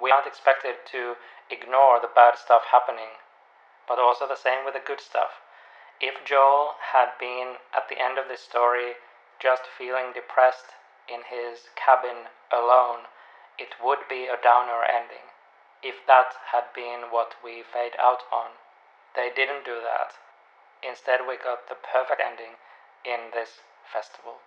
We 0.00 0.10
aren't 0.10 0.26
expected 0.26 0.86
to 0.92 1.16
ignore 1.50 2.00
the 2.00 2.12
bad 2.12 2.38
stuff 2.38 2.62
happening, 2.72 3.20
but 3.86 3.98
also 3.98 4.26
the 4.26 4.36
same 4.36 4.64
with 4.64 4.74
the 4.74 4.80
good 4.80 5.00
stuff. 5.00 5.42
If 6.00 6.24
Joel 6.24 6.74
had 6.92 7.18
been 7.20 7.60
at 7.76 7.88
the 7.88 8.00
end 8.00 8.18
of 8.18 8.28
this 8.28 8.40
story 8.40 8.96
just 9.38 9.62
feeling 9.66 10.12
depressed 10.14 10.74
in 11.06 11.20
his 11.28 11.68
cabin 11.76 12.32
alone, 12.50 13.10
it 13.58 13.74
would 13.82 14.08
be 14.08 14.26
a 14.26 14.40
downer 14.40 14.82
ending 14.84 15.32
if 15.82 16.06
that 16.06 16.34
had 16.52 16.72
been 16.74 17.10
what 17.10 17.34
we 17.42 17.62
fade 17.62 17.98
out 17.98 18.22
on. 18.32 18.52
They 19.14 19.30
didn't 19.34 19.64
do 19.64 19.82
that. 19.82 20.14
Instead, 20.82 21.26
we 21.26 21.36
got 21.36 21.68
the 21.68 21.74
perfect 21.74 22.20
ending 22.22 22.56
in 23.04 23.30
this 23.34 23.60
festival. 23.84 24.38